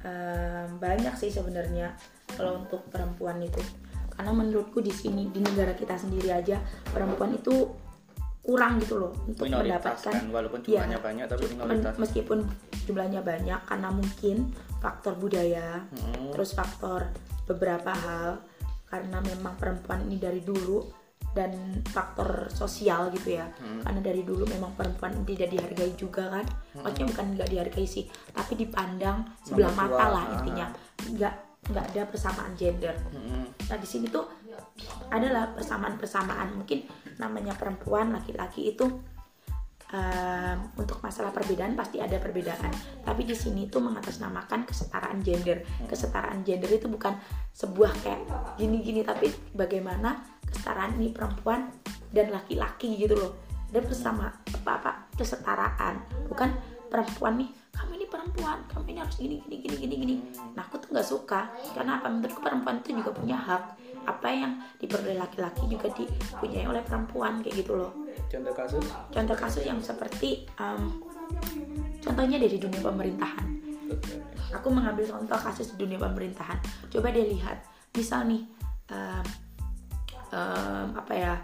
[0.00, 1.92] em, banyak sih sebenarnya
[2.32, 3.60] kalau untuk perempuan itu.
[4.16, 6.60] Karena menurutku di sini di negara kita sendiri aja
[6.92, 7.72] perempuan itu
[8.50, 10.66] kurang gitu loh untuk minoritas mendapatkan kan walaupun Iya.
[10.66, 12.38] jumlahnya banyak tapi minoritas meskipun
[12.82, 14.36] jumlahnya banyak karena mungkin
[14.82, 16.34] faktor budaya Hmm.
[16.34, 17.06] terus faktor
[17.46, 18.42] beberapa hal
[18.84, 20.82] karena memang perempuan ini dari dulu
[21.30, 21.54] dan
[21.86, 23.86] faktor sosial gitu ya Hmm.
[23.86, 28.02] karena dari dulu memang perempuan tidak dihargai juga kan maksudnya bukan nggak dihargai sih
[28.34, 30.34] tapi dipandang sebelah mata dua, lah ah.
[30.34, 30.66] intinya
[31.06, 31.34] nggak
[31.70, 33.46] nggak ada persamaan gender Mm-mm.
[33.46, 34.26] Nah di sini tuh
[35.10, 36.86] adalah persamaan-persamaan mungkin
[37.18, 38.86] namanya perempuan laki-laki itu
[39.92, 42.70] em, untuk masalah perbedaan pasti ada perbedaan.
[43.02, 45.62] Tapi di sini tuh mengatasnamakan kesetaraan gender.
[45.84, 47.18] Kesetaraan gender itu bukan
[47.52, 48.20] sebuah kayak
[48.56, 51.68] gini-gini tapi bagaimana kesetaraan ini perempuan
[52.10, 53.32] dan laki-laki gitu loh.
[53.70, 56.50] Dan bersama apa-apa kesetaraan bukan
[56.90, 60.14] perempuan nih kamu ini perempuan kamu ini harus gini gini gini gini gini.
[60.56, 62.06] Nah aku tuh nggak suka karena apa?
[62.10, 63.62] Menurutku perempuan itu juga punya hak.
[64.08, 67.92] Apa yang diperoleh laki-laki juga dipunyai oleh perempuan kayak gitu loh.
[68.32, 68.86] Contoh kasus?
[69.12, 71.04] Contoh kasus yang seperti em,
[72.00, 73.46] contohnya dari dunia pemerintahan.
[74.56, 76.58] Aku mengambil contoh kasus di dunia pemerintahan.
[76.90, 77.62] Coba dia lihat.
[77.94, 78.42] Misal nih
[78.90, 79.24] em,
[80.32, 81.34] em, apa ya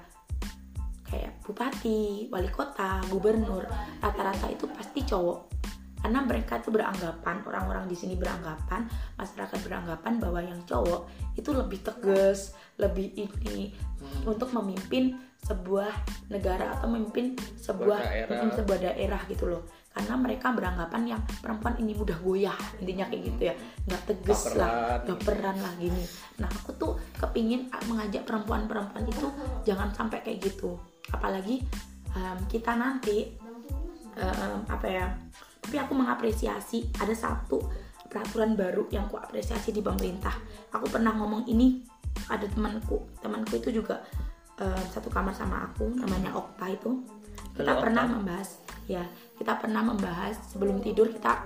[1.07, 3.63] kayak bupati, wali kota, gubernur,
[4.03, 5.39] rata-rata itu pasti cowok.
[6.07, 8.87] Karena mereka tuh beranggapan, orang-orang di sini beranggapan,
[9.19, 13.75] masyarakat beranggapan bahwa yang cowok itu lebih tegas, lebih ini
[14.23, 15.91] untuk memimpin sebuah
[16.31, 18.55] negara atau memimpin sebuah daerah.
[18.55, 19.67] sebuah daerah gitu loh.
[19.91, 23.55] Karena mereka beranggapan yang perempuan ini mudah goyah, intinya kayak gitu ya,
[23.91, 25.11] nggak tegas lah, Baperan.
[25.11, 26.05] baperan lah gini.
[26.39, 29.27] Nah aku tuh kepingin ah, mengajak perempuan-perempuan itu
[29.67, 30.79] jangan sampai kayak gitu.
[31.11, 31.67] Apalagi
[32.15, 33.35] em, kita nanti
[34.15, 35.11] em, apa ya?
[35.67, 37.59] Tapi aku mengapresiasi ada satu
[38.07, 40.33] peraturan baru yang aku apresiasi di pemerintah.
[40.71, 41.83] Aku pernah ngomong ini
[42.31, 44.01] ada temanku, temanku itu juga
[44.63, 47.03] em, satu kamar sama aku, namanya Okta itu.
[47.53, 48.15] Kita Halo, pernah Okta.
[48.15, 48.49] membahas,
[48.87, 49.05] ya
[49.37, 51.45] kita pernah membahas sebelum tidur kita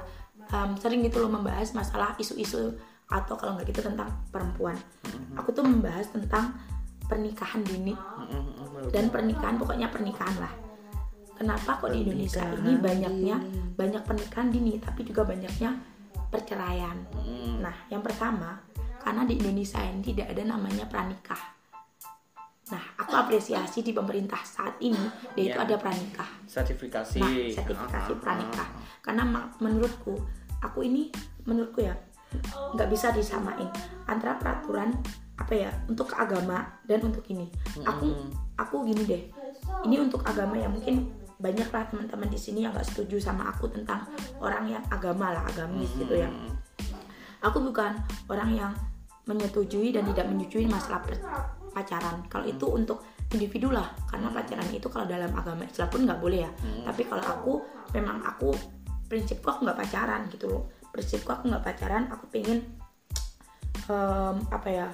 [0.52, 2.76] em, sering gitu loh membahas masalah isu-isu
[3.10, 4.78] atau kalau nggak gitu tentang perempuan
[5.34, 6.54] aku tuh membahas tentang
[7.10, 7.90] pernikahan dini
[8.94, 10.52] dan pernikahan pokoknya pernikahan lah
[11.40, 13.36] kenapa kok di Indonesia ini banyaknya
[13.72, 15.72] banyak pernikahan dini tapi juga banyaknya
[16.28, 17.00] perceraian?
[17.56, 18.60] Nah yang pertama
[19.00, 21.40] karena di Indonesia ini tidak ada namanya pranikah.
[22.70, 25.00] Nah aku apresiasi di pemerintah saat ini
[25.34, 25.64] dia itu Ya.
[25.64, 26.28] ada pranikah.
[26.44, 27.18] Sertifikasi.
[27.18, 28.68] Nah sertifikasi Ah, ah, pranikah.
[28.68, 29.22] ah, karena
[29.56, 30.20] menurutku
[30.60, 31.08] aku ini
[31.48, 31.96] menurutku ya
[32.76, 33.66] nggak bisa disamain
[34.06, 34.92] antara peraturan
[35.34, 37.48] apa ya untuk agama dan untuk ini.
[37.82, 38.12] Aku
[38.54, 39.22] aku gini deh.
[39.80, 41.08] Ini untuk agama ya mungkin
[41.40, 44.04] banyak lah teman-teman di sini yang nggak setuju sama aku tentang
[44.38, 46.28] orang yang agama lah agamis gitu ya.
[46.28, 46.52] Hmm.
[47.40, 47.96] aku bukan
[48.28, 48.72] orang yang
[49.24, 51.00] menyetujui dan tidak menyetujui masalah
[51.72, 52.20] pacaran.
[52.28, 53.00] Kalau itu untuk
[53.32, 56.50] individu lah karena pacaran itu kalau dalam agama Islam pun nggak boleh ya.
[56.84, 57.52] Tapi kalau aku
[57.96, 58.52] memang aku
[59.08, 60.62] prinsipku aku nggak pacaran gitu loh.
[60.92, 62.60] Prinsipku aku nggak pacaran aku pengen
[63.88, 64.86] em, apa ya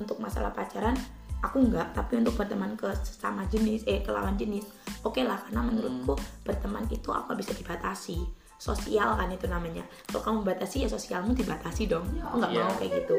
[0.00, 0.96] untuk masalah pacaran
[1.40, 4.68] aku nggak tapi untuk berteman ke sesama jenis eh ke lawan jenis
[5.04, 6.14] oke lah karena menurutku
[6.44, 8.20] berteman itu apa bisa dibatasi?
[8.60, 9.80] Sosial kan itu namanya.
[10.12, 12.04] Kalau kamu batasi ya sosialmu dibatasi dong.
[12.20, 12.60] Aku nggak Iya.
[12.60, 13.16] mau kayak gitu.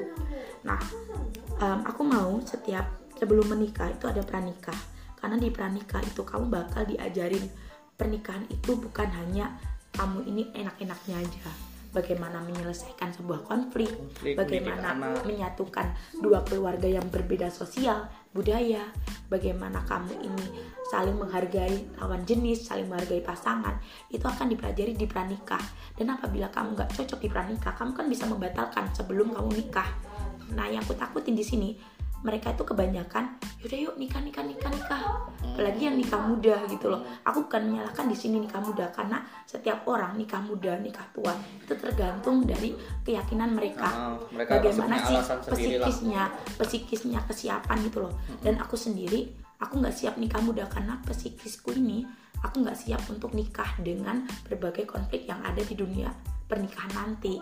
[0.61, 0.77] Nah
[1.57, 2.85] em, aku mau setiap
[3.17, 4.77] sebelum menikah itu ada pranikah.
[5.17, 7.49] Karena di pranikah itu kamu bakal diajarin
[7.97, 9.57] pernikahan itu bukan hanya
[9.97, 17.51] kamu ini enak-enaknya aja bagaimana menyelesaikan sebuah konflik, Konflik, bagaimana menyatukan dua keluarga yang berbeda
[17.51, 18.87] sosial, budaya,
[19.27, 20.45] bagaimana kamu ini
[20.87, 23.79] saling menghargai lawan jenis, saling menghargai pasangan,
[24.11, 25.61] itu akan dipelajari di pranikah.
[25.95, 29.87] Dan apabila kamu nggak cocok di pranikah, kamu kan bisa membatalkan sebelum kamu nikah.
[30.51, 31.69] Nah, yang aku takutin di sini,
[32.21, 35.01] mereka itu kebanyakan, yaudah yuk nikah nikah nikah nikah.
[35.41, 37.01] Apalagi yang nikah muda gitu loh.
[37.25, 41.73] Aku bukan menyalahkan di sini nikah muda karena setiap orang nikah muda, nikah tua itu
[41.73, 43.89] tergantung dari keyakinan mereka.
[43.89, 45.25] Ah, mereka Bagaimana sih lah.
[45.41, 46.23] psikisnya,
[46.61, 48.13] psikisnya kesiapan gitu loh.
[48.39, 52.05] Dan aku sendiri, aku nggak siap nikah muda karena psikisku ini,
[52.45, 56.13] aku nggak siap untuk nikah dengan berbagai konflik yang ada di dunia
[56.45, 57.41] pernikahan nanti.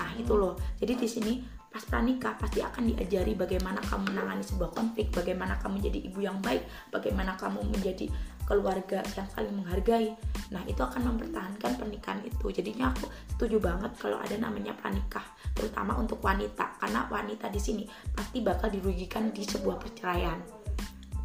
[0.00, 0.56] Nah itu loh.
[0.80, 1.32] Jadi di sini
[1.72, 6.36] pas pranikah pasti akan diajari bagaimana kamu menangani sebuah konflik, bagaimana kamu menjadi ibu yang
[6.44, 8.12] baik, bagaimana kamu menjadi
[8.44, 10.12] keluarga yang saling menghargai.
[10.52, 12.52] Nah itu akan mempertahankan pernikahan itu.
[12.52, 15.24] Jadinya aku setuju banget kalau ada namanya pranikah,
[15.56, 20.36] terutama untuk wanita, karena wanita di sini pasti bakal dirugikan di sebuah perceraian.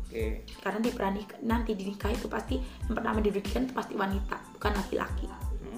[0.07, 2.55] oke Karena di pranikah nanti di nikah itu pasti
[2.87, 5.27] yang pertama dirugikan itu pasti wanita, bukan laki-laki.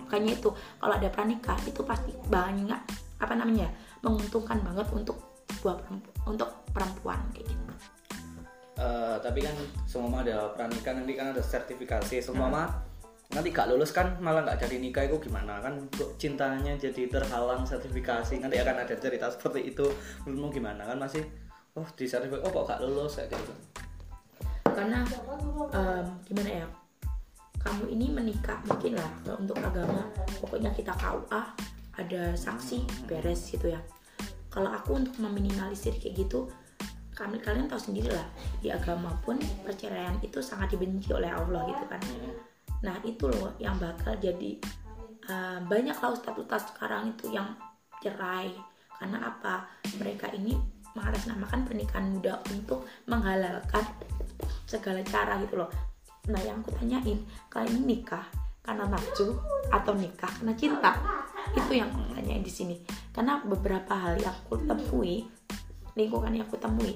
[0.06, 3.68] Makanya itu kalau ada pranikah itu pasti banyak apa namanya
[4.02, 5.18] menguntungkan banget untuk
[5.60, 7.74] buat perempu- untuk perempuan kayak gitu.
[8.80, 12.24] Eh, tapi kan semua ada pernikahan nanti kan ada sertifikasi.
[12.24, 12.68] Semua mah
[13.30, 15.60] nanti gak lulus kan malah nggak jadi nikah itu gimana?
[15.60, 18.40] Kan cintanya jadi terhalang sertifikasi.
[18.40, 19.84] Nanti akan ada cerita seperti itu.
[20.24, 20.88] Menurutmu gimana?
[20.88, 21.28] Kan masih
[21.76, 23.20] oh di sertifikasi oh kok gak lulus?
[23.20, 23.54] Kayak gitu.
[24.64, 25.04] Karena
[25.76, 26.68] em, gimana ya?
[27.60, 30.08] Kamu ini menikah mungkin lah untuk agama.
[30.40, 31.44] Pokoknya kita KUA
[32.00, 33.82] ada saksi beres gitu ya.
[34.50, 36.50] Kalau aku untuk meminimalisir kayak gitu
[37.14, 38.24] kami kalian tahu sendiri lah
[38.64, 39.36] di agama pun
[39.68, 42.02] perceraian itu sangat dibenci oleh Allah gitu kan.
[42.80, 44.56] Nah itu loh yang bakal jadi
[45.28, 47.60] uh, banyak lah ustadz-ustadz sekarang itu yang
[48.00, 48.56] cerai
[48.96, 49.68] karena apa?
[50.00, 50.56] Mereka ini
[50.96, 53.84] mengatasnamakan pernikahan muda untuk menghalalkan
[54.64, 55.70] segala cara gitu loh.
[56.32, 57.20] Nah yang aku tanyain
[57.52, 58.24] kalian nikah
[58.70, 59.34] karena nafsu
[59.74, 60.94] atau nikah karena cinta?
[61.58, 62.78] Itu yang aku tanyain di sini.
[63.10, 65.26] Karena beberapa hal yang aku temui
[65.98, 66.94] lingkungan yang aku temui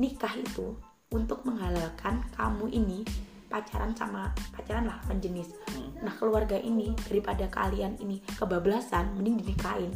[0.00, 0.72] nikah itu
[1.12, 3.04] untuk menghalalkan kamu ini
[3.52, 5.52] pacaran sama pacaran lah lawan jenis.
[6.00, 9.92] Nah keluarga ini daripada kalian ini kebablasan mending dinikahin.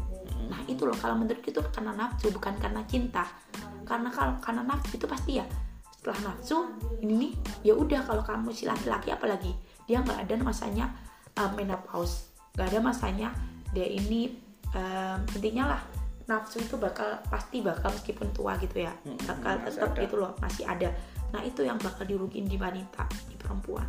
[0.53, 3.25] Nah itu loh kalau menurut itu karena nafsu bukan karena cinta.
[3.89, 5.47] Karena kalau karena nafsu itu pasti ya
[5.99, 6.69] setelah nafsu
[7.03, 7.35] ini
[7.67, 9.51] ya udah kalau kamu si laki-laki apalagi
[9.89, 10.87] dia nggak ada masanya
[11.41, 12.29] uh, menopause.
[12.55, 13.29] Nggak ada masanya
[13.73, 14.37] dia ini
[14.77, 15.81] um, intinya lah
[16.29, 20.01] nafsu itu bakal pasti bakal meskipun tua gitu ya Hmm, bakal masih tetap ada.
[20.05, 20.89] gitu loh masih ada.
[21.33, 23.89] Nah itu yang bakal dirugiin di wanita di perempuan.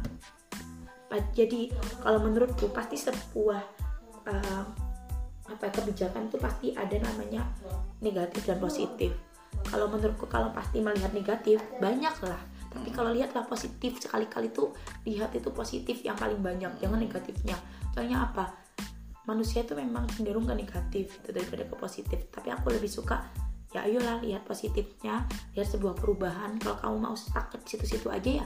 [1.35, 1.73] Jadi
[2.05, 3.63] kalau menurutku pasti sebuah
[4.29, 4.65] um,
[5.49, 7.41] apa ya, kebijakan itu pasti ada namanya
[7.99, 9.11] negatif dan positif.
[9.67, 12.39] Kalau menurutku kalau pasti melihat negatif banyak lah
[12.69, 14.71] tapi kalau lihatlah positif sekali-kali tuh
[15.09, 17.57] lihat itu positif yang paling banyak jangan negatifnya.
[17.97, 18.53] Soalnya apa?
[19.25, 22.19] Manusia itu memang cenderung ke negatif itu daripada ke positif.
[22.29, 23.25] Tapi aku lebih suka
[23.69, 25.25] ya ayolah lihat positifnya
[25.57, 26.61] lihat sebuah perubahan.
[26.61, 28.45] Kalau kamu mau stuck ke situ-situ aja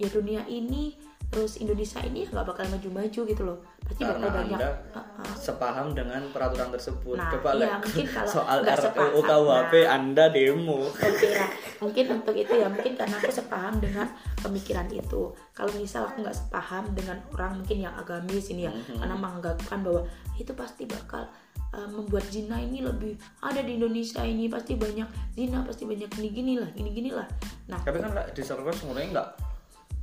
[0.00, 0.96] ya dunia ini
[1.30, 4.98] terus Indonesia ini ya nggak bakal maju-maju gitu loh pasti bakal Karena banyak Anda Uh,
[4.98, 7.14] uh, sepaham dengan peraturan tersebut.
[7.14, 9.94] Nah, Coba iya, mungkin kalau soal nggak RUU KUHP nah.
[9.94, 10.78] Anda demo.
[10.90, 14.10] Oke lah, mungkin untuk itu ya mungkin karena aku sepaham dengan
[14.42, 15.30] pemikiran itu.
[15.54, 18.98] Kalau misal aku nggak sepaham dengan orang mungkin yang agamis ini ya, Mhm.
[18.98, 20.02] karena menganggapkan bahwa
[20.34, 21.22] itu pasti bakal
[21.70, 25.06] uh, membuat zina ini lebih ada di Indonesia ini pasti banyak
[25.38, 27.26] zina pasti banyak gini gini lah gini gini lah.
[27.70, 29.49] Nah Tapi kan di server sebenarnya enggak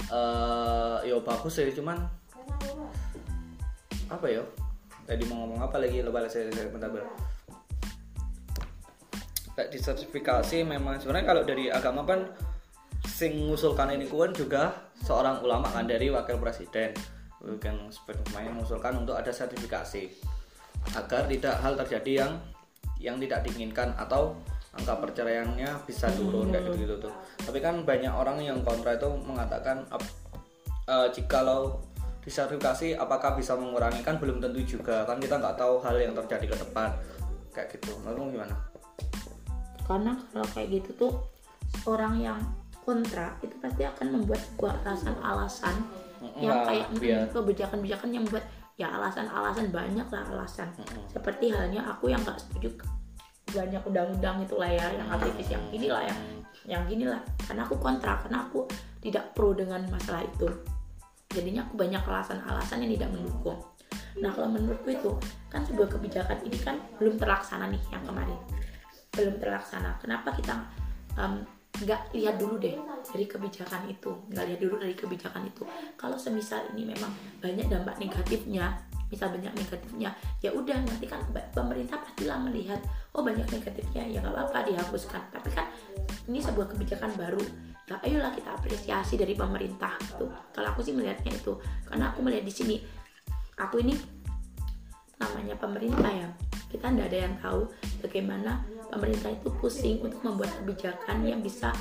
[0.08, 1.98] eh yo bagus sih cuman
[4.08, 4.44] apa ya?
[5.08, 6.00] Tadi mau ngomong apa lagi?
[6.00, 6.92] Lupa lah saya, saya bentar.
[9.56, 12.30] Kayak di sertifikasi memang sebenarnya kalau dari agama kan
[13.08, 14.64] sing ngusulkan ini kan juga
[15.02, 16.94] seorang ulama kan dari wakil presiden
[17.42, 20.10] bukan sebenarnya mengusulkan untuk ada sertifikasi
[20.94, 22.32] agar tidak hal terjadi yang
[22.98, 24.38] yang tidak diinginkan atau
[24.76, 27.14] angka perceraiannya bisa turun kayak gitu gitu tuh.
[27.44, 30.16] Tapi kan banyak orang yang kontra itu mengatakan ap-
[30.88, 31.80] eh, jikalau
[32.28, 34.04] disertifikasi apakah bisa mengurangi?
[34.04, 35.08] Kan belum tentu juga.
[35.08, 36.92] Kan kita nggak tahu hal yang terjadi ke depan.
[37.56, 37.96] Kayak gitu.
[38.04, 38.56] Lalu gimana?
[39.88, 41.14] Karena kalau kayak gitu tuh
[41.88, 42.40] orang yang
[42.84, 45.76] kontra itu pasti akan membuat sebuah alasan-alasan
[46.40, 48.44] yang Nah, kayak biar mm, kebijakan-kebijakan yang buat
[48.78, 50.70] ya alasan-alasan banyak lah alasan.
[51.10, 52.70] Seperti halnya aku yang nggak setuju
[53.48, 56.16] banyak undang-undang itulah ya yang aktivis yang inilah ya
[56.68, 58.68] yang gini lah karena aku kontra karena aku
[59.00, 60.48] tidak pro dengan masalah itu.
[61.32, 63.60] Jadinya aku banyak alasan-alasan yang tidak mendukung.
[64.20, 65.12] Nah kalau menurutku itu
[65.48, 68.40] kan sebuah kebijakan ini kan belum terlaksana nih yang kemarin.
[69.16, 69.96] Belum terlaksana.
[70.04, 70.60] Kenapa kita
[71.16, 71.46] em,
[71.88, 72.76] nggak lihat dulu deh
[73.16, 74.12] dari kebijakan itu?
[74.34, 75.64] Nggak lihat dulu dari kebijakan itu.
[75.96, 78.76] Kalau semisal ini memang banyak dampak negatifnya
[79.08, 80.12] misal banyak negatifnya.
[80.44, 81.24] Ya udah nanti kan
[81.56, 82.80] pemerintah pastilah melihat
[83.16, 85.22] oh banyak negatifnya ya nggak apa-apa dihapuskan.
[85.32, 85.68] Tapi kan
[86.28, 87.44] ini sebuah kebijakan baru.
[87.88, 90.28] Nah ayolah kita apresiasi dari pemerintah gitu.
[90.52, 91.56] Kalau aku sih melihatnya itu.
[91.88, 92.76] Karena aku melihat di sini
[93.56, 93.96] aku ini
[95.18, 96.30] namanya pemerintah ya.
[96.68, 97.62] Kita tidak ada yang tahu
[98.04, 98.60] bagaimana
[98.92, 101.72] pemerintah itu pusing untuk membuat kebijakan yang bisa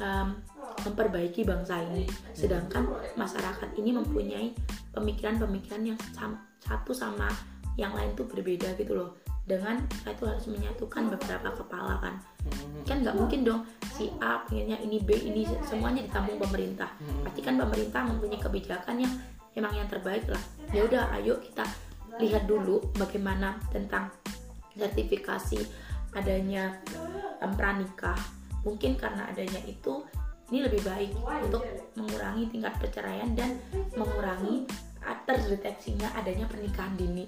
[0.00, 0.40] um,
[0.88, 2.08] memperbaiki bangsa ini.
[2.32, 2.88] Sedangkan
[3.20, 4.56] masyarakat ini mempunyai
[4.96, 5.98] pemikiran-pemikiran yang
[6.60, 7.28] satu sama
[7.80, 9.16] yang lain tuh berbeda gitu loh.
[9.48, 12.14] Dengan kita itu harus menyatukan beberapa kepala kan.
[12.86, 13.60] Kan nggak mungkin dong
[13.96, 16.92] si A pengennya ini B ini semuanya ditanggung pemerintah.
[17.26, 19.12] Pasti kan pemerintah mempunyai kebijakan yang
[19.58, 20.42] emang yang terbaik lah.
[20.70, 21.66] Ya udah ayo kita
[22.20, 24.12] lihat dulu bagaimana tentang
[24.76, 25.66] sertifikasi
[26.14, 26.78] adanya
[27.42, 28.18] em, pranikah.
[28.62, 30.04] Mungkin karena adanya itu
[30.50, 31.10] ini lebih baik
[31.46, 31.62] untuk
[31.94, 33.56] mengurangi tingkat perceraian dan
[33.94, 34.66] mengurangi
[35.24, 37.24] terdeteksinya adanya pernikahan dini.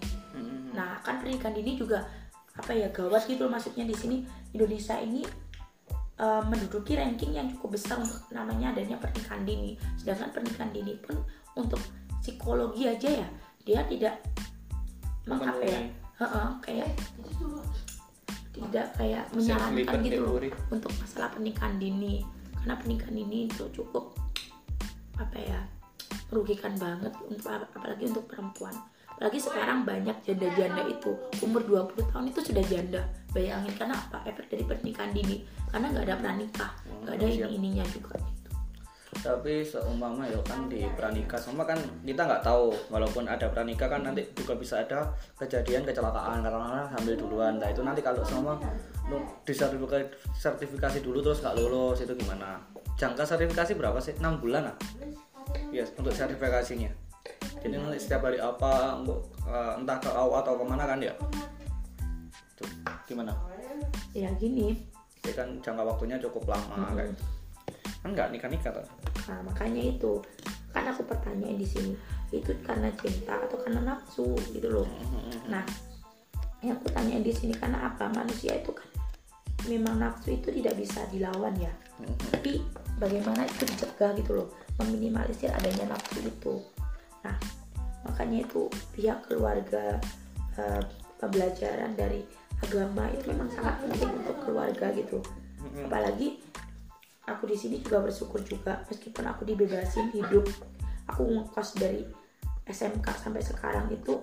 [0.73, 2.05] Nah, kan pernikahan dini juga
[2.53, 4.17] apa ya gawat gitu maksudnya di sini.
[4.53, 5.25] Indonesia ini
[6.21, 9.79] eh, menduduki ranking yang cukup besar untuk namanya adanya pernikahan dini.
[9.97, 11.17] Sedangkan pernikahan dini pun
[11.57, 11.81] untuk
[12.23, 13.29] psikologi aja ya
[13.63, 14.19] dia tidak
[15.27, 16.01] mengapa ya Memenuhi.
[16.23, 16.91] Heeh, kayak
[18.53, 20.39] tidak kayak menyarankan gitu loh
[20.71, 22.23] untuk masalah pernikahan dini.
[22.63, 24.15] Karena pernikahan dini itu cukup
[25.19, 25.61] apa ya
[26.33, 27.13] merugikan banget
[27.77, 28.73] apalagi untuk perempuan.
[29.13, 31.13] Apalagi sekarang banyak janda-janda itu.
[31.45, 33.03] Umur 20 tahun itu sudah janda.
[33.31, 34.25] Bayangin karena apa?
[34.27, 35.45] Efek dari pernikahan dini.
[35.69, 36.71] Karena nggak ada pranikah.
[37.05, 37.49] Nggak ada siap.
[37.53, 38.17] ini ininya juga.
[38.19, 38.31] Gitu.
[39.23, 42.75] tapi seumpama ya kan di pranikah sama kan kita nggak tahu.
[42.91, 46.43] Walaupun ada pranikah kan nanti juga bisa ada kejadian kecelakaan.
[46.43, 47.63] Karena hamil duluan.
[47.63, 48.59] Nah itu nanti kalau sama
[49.07, 52.59] nu- disertifikasi sertifikasi dulu terus nggak lulus itu gimana?
[52.99, 54.19] Jangka sertifikasi berapa sih?
[54.19, 54.77] 6 bulan ah
[55.75, 56.91] ya untuk sertifikasinya.
[57.63, 61.15] Jadi nanti setiap hari apa untuk eh, entah ke AU atau ke mana kan ya.
[62.59, 62.69] Tuh,
[63.07, 63.33] gimana?
[64.13, 64.75] Ya gini.
[65.23, 67.25] Jadi kan jangka waktunya cukup lama kayak gitu.
[68.03, 68.87] kan nggak nikah nikah tuh
[69.31, 70.19] Nah, makanya itu.
[70.75, 71.93] Kan aku pertanyaan di sini
[72.33, 74.89] itu karena cinta atau karena nafsu gitu loh.
[75.47, 75.63] Nah,
[76.65, 78.09] yang aku tanya di sini karena apa?
[78.09, 78.89] Manusia itu kan
[79.69, 81.71] memang nafsu itu tidak bisa dilawan ya.
[82.33, 82.65] Tapi
[82.99, 84.49] bagaimana itu dicegah gitu loh,
[84.81, 86.55] meminimalisir adanya nafsu itu.
[87.27, 87.37] Nah,
[88.09, 90.01] makanya itu pihak keluarga
[90.57, 90.83] eh,
[91.21, 92.25] pembelajaran dari
[92.63, 95.19] agama itu memang sangat penting untuk keluarga gitu.
[95.87, 96.43] Apalagi
[97.27, 100.47] aku di sini juga bersyukur juga meskipun aku dibebasin hidup
[101.07, 102.03] aku ngekos dari
[102.67, 104.19] SMK sampai sekarang itu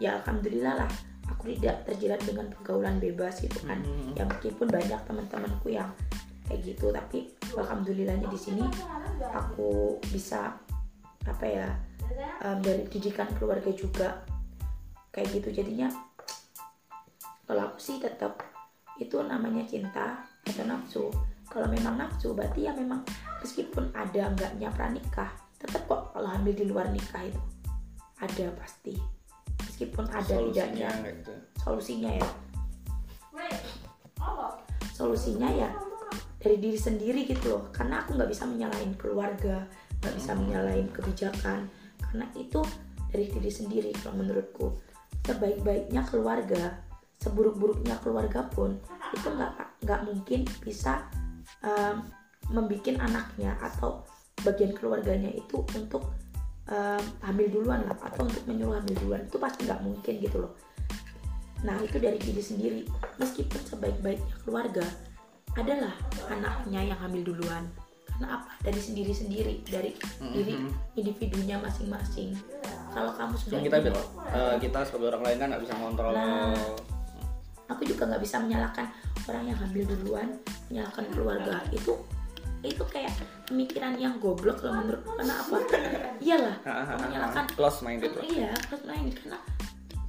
[0.00, 0.90] ya alhamdulillah lah
[1.28, 3.80] aku tidak terjerat dengan pergaulan bebas gitu kan
[4.12, 5.88] ya meskipun banyak teman-temanku yang
[6.48, 6.92] kayak gitu.
[6.92, 7.18] Tapi
[7.56, 8.64] alhamdulillahnya di sini
[9.32, 10.56] aku bisa
[11.24, 11.68] apa ya
[12.44, 14.22] em, dari didikan keluarga juga
[15.10, 15.62] kayak gitu.
[15.62, 15.88] Jadinya
[17.44, 18.40] kalau aku sih tetap
[19.00, 21.04] itu namanya cinta atau nafsu.
[21.48, 23.04] Kalau memang nafsu berarti ya memang
[23.40, 25.30] meskipun ada enggaknya pranikah
[25.60, 27.40] tetap kok kalau hamil di luar nikah itu.
[28.20, 28.96] Ada pasti.
[29.64, 31.10] Meskipun ada solusinya tidaknya.
[31.18, 31.34] gitu.
[31.60, 32.28] Solusinya ya.
[34.94, 35.70] Solusinya ya
[36.44, 37.72] dari diri sendiri gitu loh.
[37.72, 39.64] Karena aku nggak bisa menyalahin keluarga
[40.04, 41.72] nggak bisa menyalahin kebijakan.
[41.96, 42.60] Karena itu
[43.08, 44.76] dari diri sendiri kalau menurutku.
[45.24, 46.84] Sebaik-baiknya keluarga
[47.16, 48.76] seburuk-buruknya keluarga pun
[49.16, 51.08] itu nggak nggak mungkin bisa
[51.64, 52.04] um,
[52.52, 54.04] membuat anaknya atau
[54.44, 56.12] bagian keluarganya itu untuk
[56.68, 59.24] um, hamil duluan lah atau untuk menyuruh hamil duluan.
[59.24, 60.52] Itu pasti nggak mungkin gitu loh.
[61.64, 62.80] Nah itu dari diri sendiri.
[63.16, 64.84] Meskipun sebaik-baiknya keluarga
[65.54, 65.94] Adalah
[66.26, 67.64] anaknya yang hamil duluan
[68.06, 68.50] Karena apa?
[68.60, 69.90] Dari sendiri-sendiri Dari
[70.34, 70.54] diri
[70.94, 72.34] individunya masing-masing
[72.90, 76.12] Kalau kamu sudah kita ingin- bil- eh, kita sebagai orang lain kan nggak bisa kontrol
[76.12, 76.54] Nah.
[77.66, 78.86] Aku juga nggak bisa menyalahkan
[79.24, 80.28] orang yang hamil duluan
[80.68, 81.98] Menyalahkan keluarga Itu
[82.64, 83.12] itu kayak
[83.44, 85.56] pemikiran yang goblok kalau menurutku Karena apa?
[86.16, 86.56] Iyalah
[86.98, 89.36] Menyalahkan close minded Iya, harus main karena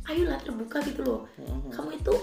[0.05, 1.21] ayolah terbuka gitu loh.
[1.35, 1.73] Mhm.
[1.73, 2.13] Kamu itu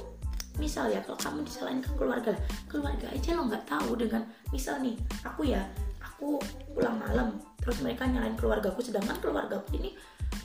[0.62, 2.30] misal ya kalau kamu disalahin ke keluarga,
[2.70, 4.22] keluarga aja lo nggak tahu dengan
[4.54, 4.94] misal nih
[5.26, 5.66] aku ya
[5.98, 6.38] aku
[6.70, 9.90] pulang malam terus mereka nyalain keluargaku sedangkan keluargaku ini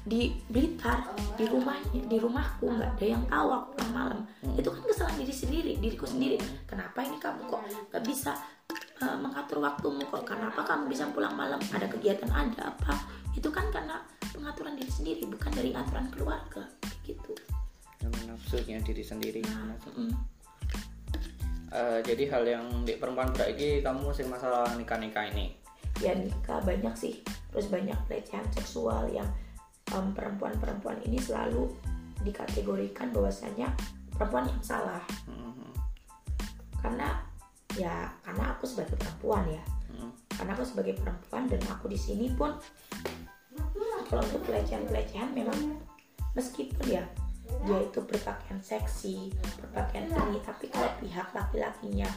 [0.07, 4.19] di Blitar di rumahnya di rumahku nggak ada yang tahu aku pulang malam.
[4.55, 6.39] Itu kan kesalahan diri sendiri diriku sendiri.
[6.63, 7.61] Kenapa ini kamu kok
[7.91, 8.35] nggak bisa
[9.03, 10.03] uh, mengatur waktumu?
[10.07, 11.59] Kok kenapa kamu bisa pulang malam?
[11.71, 12.95] Ada kegiatan ada apa?
[13.35, 13.99] Itu kan karena
[14.31, 16.63] pengaturan diri sendiri bukan dari aturan keluarga
[17.03, 17.56] gitu
[17.97, 20.13] Dengan nafsunya diri sendiri nah, mm.
[21.67, 25.51] Eh, jadi hal yang di perempuan berarti kamu sing masalah nikah nikah ini
[25.99, 27.19] ya nikah banyak sih
[27.51, 29.27] terus banyak pelecehan seksual yang
[29.91, 31.67] em, perempuan-perempuan ini selalu
[32.23, 33.67] dikategorikan bahwasanya
[34.15, 35.75] perempuan yang salah Mhm.
[36.79, 37.19] karena
[37.75, 40.09] ya karena aku sebagai perempuan ya Mhm.
[40.39, 42.55] karena aku sebagai perempuan dan aku di sini pun
[44.07, 45.75] kalau untuk pelecehan-pelecehan memang
[46.31, 47.03] meskipun ya
[47.65, 52.09] dia itu berpakaian seksi berpakaian ini tapi kalau pihak laki-lakinya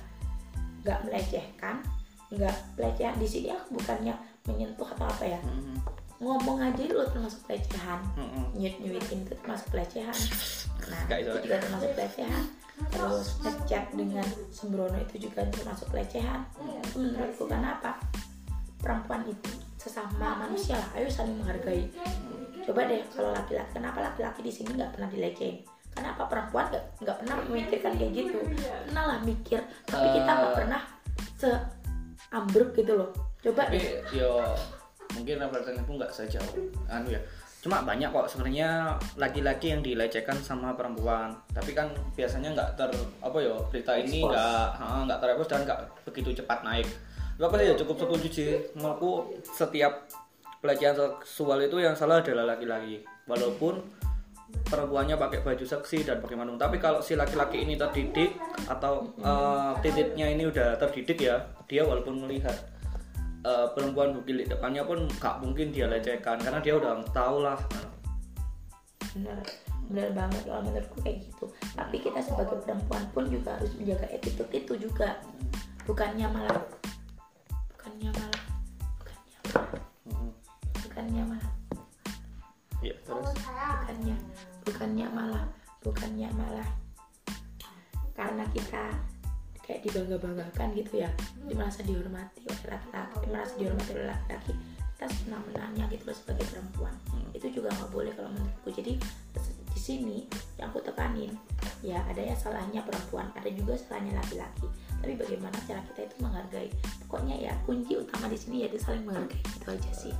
[0.82, 1.84] nggak melecehkan
[2.30, 4.14] nggak pelecehan di sini aku bukannya
[4.46, 5.40] menyentuh atau apa ya?
[5.42, 5.76] Mhm.
[6.20, 7.96] ngomong aja lo termasuk pelecehan.
[8.12, 8.52] Mhm.
[8.52, 10.18] nyut nyuitin itu termasuk pelecehan.
[11.08, 12.44] Nah itu juga termasuk pelecehan.
[12.92, 16.44] Terus ngechat dengan sembrono itu juga termasuk pelecehan.
[16.60, 17.96] Itu menurutku kenapa
[18.80, 20.88] perempuan itu sesama manusia lah.
[20.96, 21.88] Ayo saling menghargai.
[22.64, 25.56] Coba deh kalau laki-laki kenapa laki-laki di sini nggak pernah dilecehin
[25.90, 28.38] kenapa perempuan nggak nggak pernah memikirkan kayak gitu.
[28.88, 30.56] Pernah lah mikir tapi kita nggak Eh.
[30.64, 30.82] pernah
[31.36, 31.50] se
[32.30, 33.10] ambruk gitu loh.
[33.40, 34.04] Coba tapi deh.
[34.12, 34.44] yo
[35.16, 36.54] mungkin referensiku nggak sejauh
[36.86, 37.20] anu ya.
[37.60, 41.36] Cuma banyak kok sebenarnya laki-laki yang dilecehkan sama perempuan.
[41.52, 42.88] Tapi kan biasanya nggak ter
[43.20, 44.66] apa ya berita ini nggak
[45.08, 46.88] nggak terekspos dan nggak begitu cepat naik
[47.40, 47.64] Sih?
[47.64, 48.48] Ya cukup setuju sih.
[48.76, 50.04] Menurutku setiap
[50.60, 53.00] pelecehan seksual itu yang salah adalah laki-laki.
[53.24, 53.80] Walaupun
[54.68, 58.34] perempuannya pakai baju seksi dan pakai manung tapi kalau si laki-laki ini terdidik
[58.66, 61.38] atau eh, titiknya ini udah terdidik ya
[61.70, 62.54] dia walaupun melihat
[63.46, 66.36] eh, perempuan bugil di depannya pun gak mungkin dia lecehkan.
[66.36, 67.56] Karena dia udah tahu lah.
[69.16, 69.38] Bener
[69.90, 71.46] bener banget kalau menurutku kayak gitu.
[71.74, 75.18] Tapi kita sebagai perempuan pun juga harus menjaga attitude itu juga.
[75.88, 76.62] Bukannya malah
[78.00, 78.44] bukannya malah.
[79.44, 79.44] Bukannya
[80.08, 80.32] malah.
[80.80, 81.52] Bukannya malah.
[82.80, 83.28] Ya terus?
[83.36, 84.16] Bukannya
[84.64, 85.44] bukannya malah.
[85.84, 86.70] Bukannya malah.
[88.16, 88.84] Karena kita
[89.60, 91.12] kayak dibangga-banggakan gitu ya.
[91.44, 94.52] Di merasa dihormati oleh laki-laki merasa dihormati oleh laki-laki.
[94.96, 96.96] Kita senang-menangnya gitu loh sebagai perempuan.
[97.36, 98.72] Itu juga nggak boleh kalau menurutku.
[98.80, 98.96] Jadi
[99.76, 100.24] di sini
[100.56, 101.36] yang aku tekanin
[101.80, 104.68] ya ada ya salahnya perempuan ada juga salahnya laki-laki
[105.00, 106.68] tapi bagaimana cara kita itu menghargai.
[107.08, 109.40] Pokoknya ya kunci utama di sini yaitu saling menghargai.
[109.40, 110.12] Itu aja sih.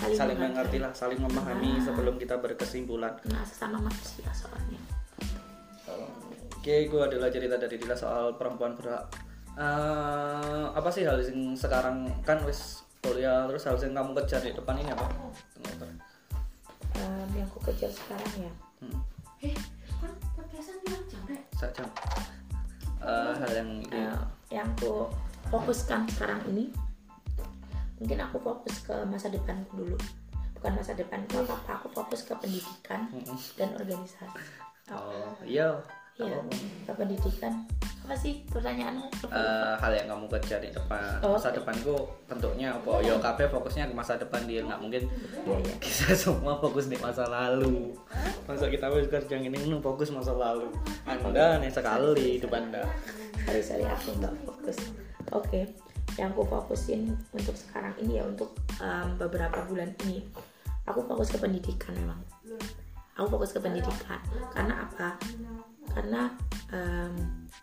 [0.00, 0.52] Saling, saling menghargai.
[0.56, 1.84] mengerti lah saling memahami Nah.
[1.84, 3.12] sebelum kita berkesimpulan.
[3.28, 4.80] Nah sesama manusia soalnya.
[6.56, 9.04] Oke, gue adalah cerita dari Dila soal perempuan berhak.
[9.54, 12.08] Eh, apa sih hal yang sekarang?
[12.24, 15.04] Kan wis kuliah terus hal yang kamu kejar di depan ini apa?
[16.96, 18.52] Em, yang aku kejar sekarang ya?
[18.80, 18.98] Hmm,
[19.44, 19.54] eh
[20.00, 21.22] kan podcastan bilang jam
[21.52, 21.88] sak jam.
[23.04, 24.16] Eh, hal yang eh,
[24.48, 25.12] yang aku
[25.52, 26.72] fokuskan sekarang ini
[28.00, 29.98] mungkin aku fokus ke masa depanku dulu.
[30.56, 33.12] Bukan masa depanku apa apa aku fokus ke pendidikan
[33.60, 34.40] dan organisasi.
[34.88, 35.84] Oh, iya.
[36.14, 36.38] Iya,
[36.86, 37.66] ke pendidikan
[38.04, 39.08] apa sih pertanyaanmu?
[39.32, 41.56] Eh, hal yang kamu kejar di depan Oh, masa oke.
[41.56, 41.96] depanku
[42.28, 43.00] bentuknya apa?
[43.00, 45.08] Yo, KB fokusnya ke masa depan dia nggak mungkin
[45.42, 45.74] Iya, iya.
[45.80, 47.96] kita semua fokus di masa lalu.
[48.44, 50.68] Masa kita harus kerja ini fokus masa lalu.
[51.08, 52.84] Anda nih sekali hidup anda.
[53.48, 54.78] sorry sorry aku nggak fokus.
[55.32, 55.64] Oke
[56.14, 60.22] yang aku fokusin untuk sekarang ini ya untuk em, beberapa bulan ini
[60.84, 62.20] aku fokus ke pendidikan memang.
[63.16, 64.20] Aku fokus ke pendidikan.
[64.52, 65.16] Karena apa
[65.94, 66.34] karena
[66.74, 67.14] em,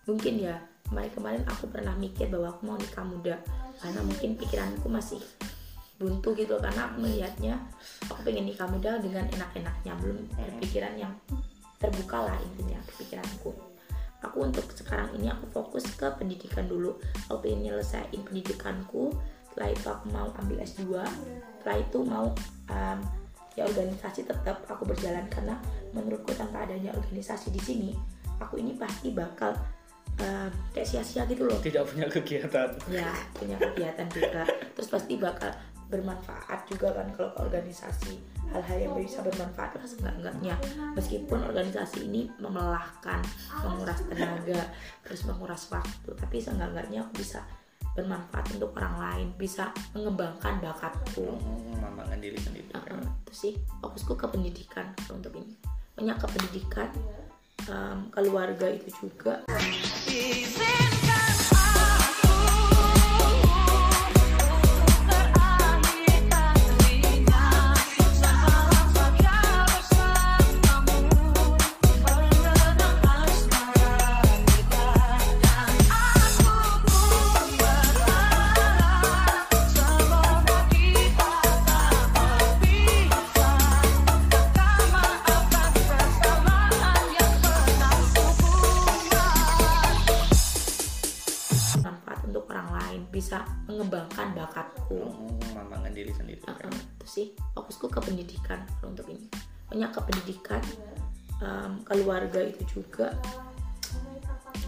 [0.07, 0.55] mungkin ya
[0.87, 3.35] kemarin-kemarin aku pernah mikir bahwa aku mau nikah muda.
[3.79, 5.19] Karena mungkin pikiranku masih
[6.01, 7.55] buntu gitu karena aku melihatnya
[8.09, 9.93] aku pengen nikah muda dengan enak-enaknya.
[9.99, 11.13] Belum berpikiran yang
[11.77, 13.51] terbuka lah intinya pikiranku.
[14.21, 16.95] Aku untuk sekarang ini aku fokus ke pendidikan dulu.
[17.27, 19.11] Aku pengen nyelesain pendidikanku.
[19.51, 21.03] Setelah itu aku mau ambil S2
[21.59, 22.25] setelah itu mau
[22.71, 22.99] em,
[23.53, 25.25] ya organisasi tetap aku berjalan.
[25.31, 25.57] Karena
[25.91, 27.91] menurutku tanpa adanya organisasi di sini
[28.41, 29.53] aku ini pasti bakal
[30.17, 31.59] em, kayak sia-sia gitu loh.
[31.61, 32.69] Tidak punya kegiatan.
[32.89, 34.43] Ya punya kegiatan juga.
[34.73, 35.53] Terus pasti bakal
[35.91, 38.15] bermanfaat juga kan kalau ke organisasi
[38.47, 40.55] hal-hal yang bisa bermanfaat lah seenggak-enggaknya
[40.95, 43.19] meskipun organisasi ini melelahkan
[43.59, 44.71] menguras tenaga
[45.03, 47.43] terus menguras waktu tapi seenggak-enggaknya aku bisa
[47.91, 51.27] bermanfaat untuk orang lain bisa mengembangkan bakatku.
[51.75, 52.71] Mengembangkan diri sendiri.
[52.71, 55.59] Uh, itu sih fokusku ke pendidikan untuk ini.
[55.99, 56.87] Banyak ke pendidikan
[57.69, 59.43] em, keluarga itu juga.
[60.07, 61.00] Izinkan
[94.51, 94.99] bakatku
[95.55, 97.27] mengembangkan diri sendiri kan Uh, itu sih.
[97.55, 99.31] Fokusku ke pendidikan kalau untuk ini.
[99.71, 100.63] Banyak ke pendidikan
[101.39, 103.15] em, keluarga itu juga.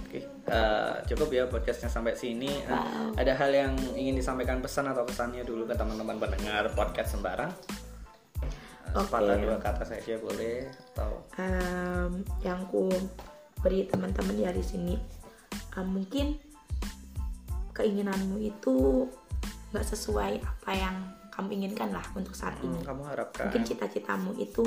[0.07, 2.47] Oke, eh, cukup ya podcastnya sampai sini.
[2.63, 7.51] Eh, Ada hal yang ingin disampaikan pesan atau pesannya dulu ke teman-teman pendengar podcast sembarang?
[8.39, 8.95] Eh.
[8.95, 11.11] Sepatah dua kata saja boleh atau?
[11.35, 12.87] Em, yang ku
[13.59, 14.95] beri teman-teman ya di sini
[15.75, 16.39] em, mungkin
[17.73, 19.09] keinginanmu itu
[19.73, 20.95] nggak sesuai apa yang
[21.33, 22.77] kamu inginkan lah untuk saat ini.
[22.77, 23.49] hmm, kamu harapkan.
[23.49, 24.61] Mungkin cita-citamu itu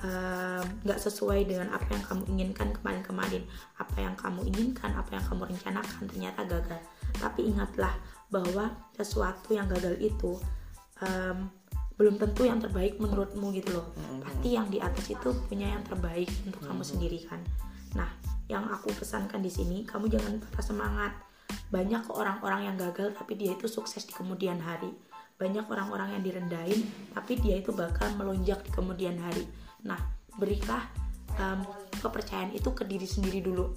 [0.00, 3.44] em, nggak sesuai dengan apa yang kamu inginkan kemarin-kemarin.
[3.76, 6.80] Apa yang kamu inginkan apa yang kamu rencanakan ternyata gagal.
[7.20, 7.92] Tapi ingatlah
[8.32, 10.40] bahwa sesuatu yang gagal itu
[11.04, 11.52] em,
[12.00, 13.92] belum tentu yang terbaik menurutmu gitu loh.
[14.24, 17.44] Pasti yang di atas itu punya yang terbaik untuk kamu sendiri kan.
[17.92, 18.08] Nah
[18.48, 21.12] yang aku pesankan di sini kamu jangan patah semangat
[21.70, 24.90] banyak orang-orang yang gagal tapi dia itu sukses di kemudian hari.
[25.40, 26.84] Banyak orang-orang yang direndahin
[27.14, 29.46] tapi dia itu bakal melonjak di kemudian hari.
[29.86, 29.98] Nah
[30.36, 30.84] berilah
[31.38, 31.60] em,
[32.00, 33.70] kepercayaan itu ke diri sendiri dulu.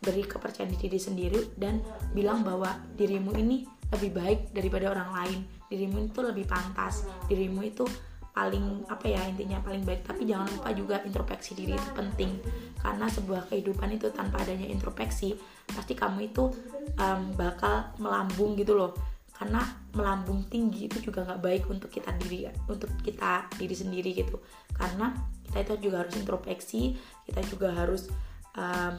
[0.00, 1.84] Beri kepercayaan di diri sendiri dan
[2.16, 5.38] bilang bahwa dirimu ini lebih baik daripada orang lain.
[5.68, 7.04] Dirimu itu lebih pantas.
[7.26, 7.84] Dirimu itu
[8.30, 10.06] paling apa ya intinya paling baik.
[10.06, 12.40] Tapi jangan lupa juga introspeksi diri itu penting.
[12.80, 15.36] Karena sebuah kehidupan itu tanpa adanya introspeksi
[15.72, 16.50] pasti kamu itu
[16.98, 18.92] em, bakal melambung gitu loh.
[19.34, 19.64] Karena
[19.96, 24.36] melambung tinggi itu juga nggak baik untuk kita diri untuk kita diri sendiri gitu.
[24.76, 25.16] Karena
[25.48, 26.94] kita itu juga harus introspeksi
[27.24, 28.10] kita juga harus
[28.54, 28.94] em,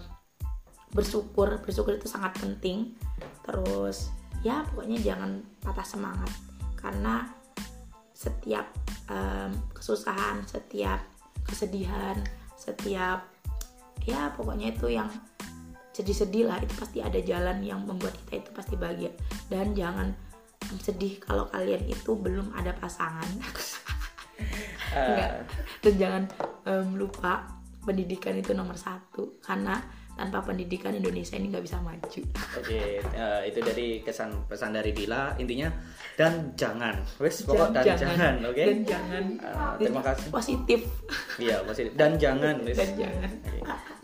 [0.91, 1.61] bersyukur.
[1.61, 2.97] Bersyukur itu sangat penting.
[3.45, 4.09] Terus
[4.41, 6.31] ya pokoknya jangan patah semangat.
[6.79, 7.29] Karena
[8.21, 8.69] setiap
[9.09, 11.01] em, kesusahan setiap
[11.41, 12.21] kesedihan
[12.53, 13.25] setiap
[14.05, 15.09] ya pokoknya itu yang
[15.91, 19.11] sedih-sedih lah itu pasti ada jalan yang membuat kita itu pasti bahagia.
[19.51, 20.15] Dan jangan
[20.79, 23.27] sedih kalau kalian itu belum ada pasangan.
[24.91, 25.47] Enggak.
[25.85, 26.23] dan jangan
[26.67, 27.47] em, lupa
[27.83, 29.39] pendidikan itu nomor satu.
[29.43, 29.79] Karena
[30.21, 32.21] tanpa pendidikan Indonesia ini nggak bisa maju
[32.61, 35.73] Oke, eh, itu dari kesan pesan dari Dila intinya
[36.13, 38.61] dan jangan, wes pokok dan, jangan, oke?
[38.61, 40.29] dan jangan Eh, terima kasih.
[40.29, 40.81] positif
[41.41, 42.77] Iya, positif dan jangan, wes.
[42.77, 43.29] dan jangan.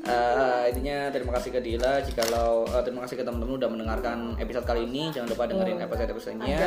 [0.07, 1.99] Eh, intinya terima kasih ke Dila.
[2.02, 5.11] Jikalau eh, terima kasih ke teman-teman udah mendengarkan episode kali ini.
[5.14, 6.57] Jangan lupa dengerin episode episodenya.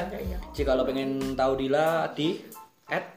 [0.76, 2.38] Lo pengen tahu Dila di
[2.86, 3.16] at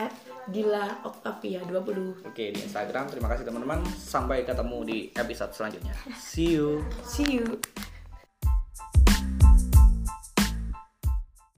[0.00, 3.06] at Dila Octavia 20 Oke di Instagram.
[3.06, 3.84] Terima kasih teman-teman.
[3.94, 5.94] Sampai ketemu di episode selanjutnya.
[6.18, 6.82] See you.
[7.06, 7.60] see you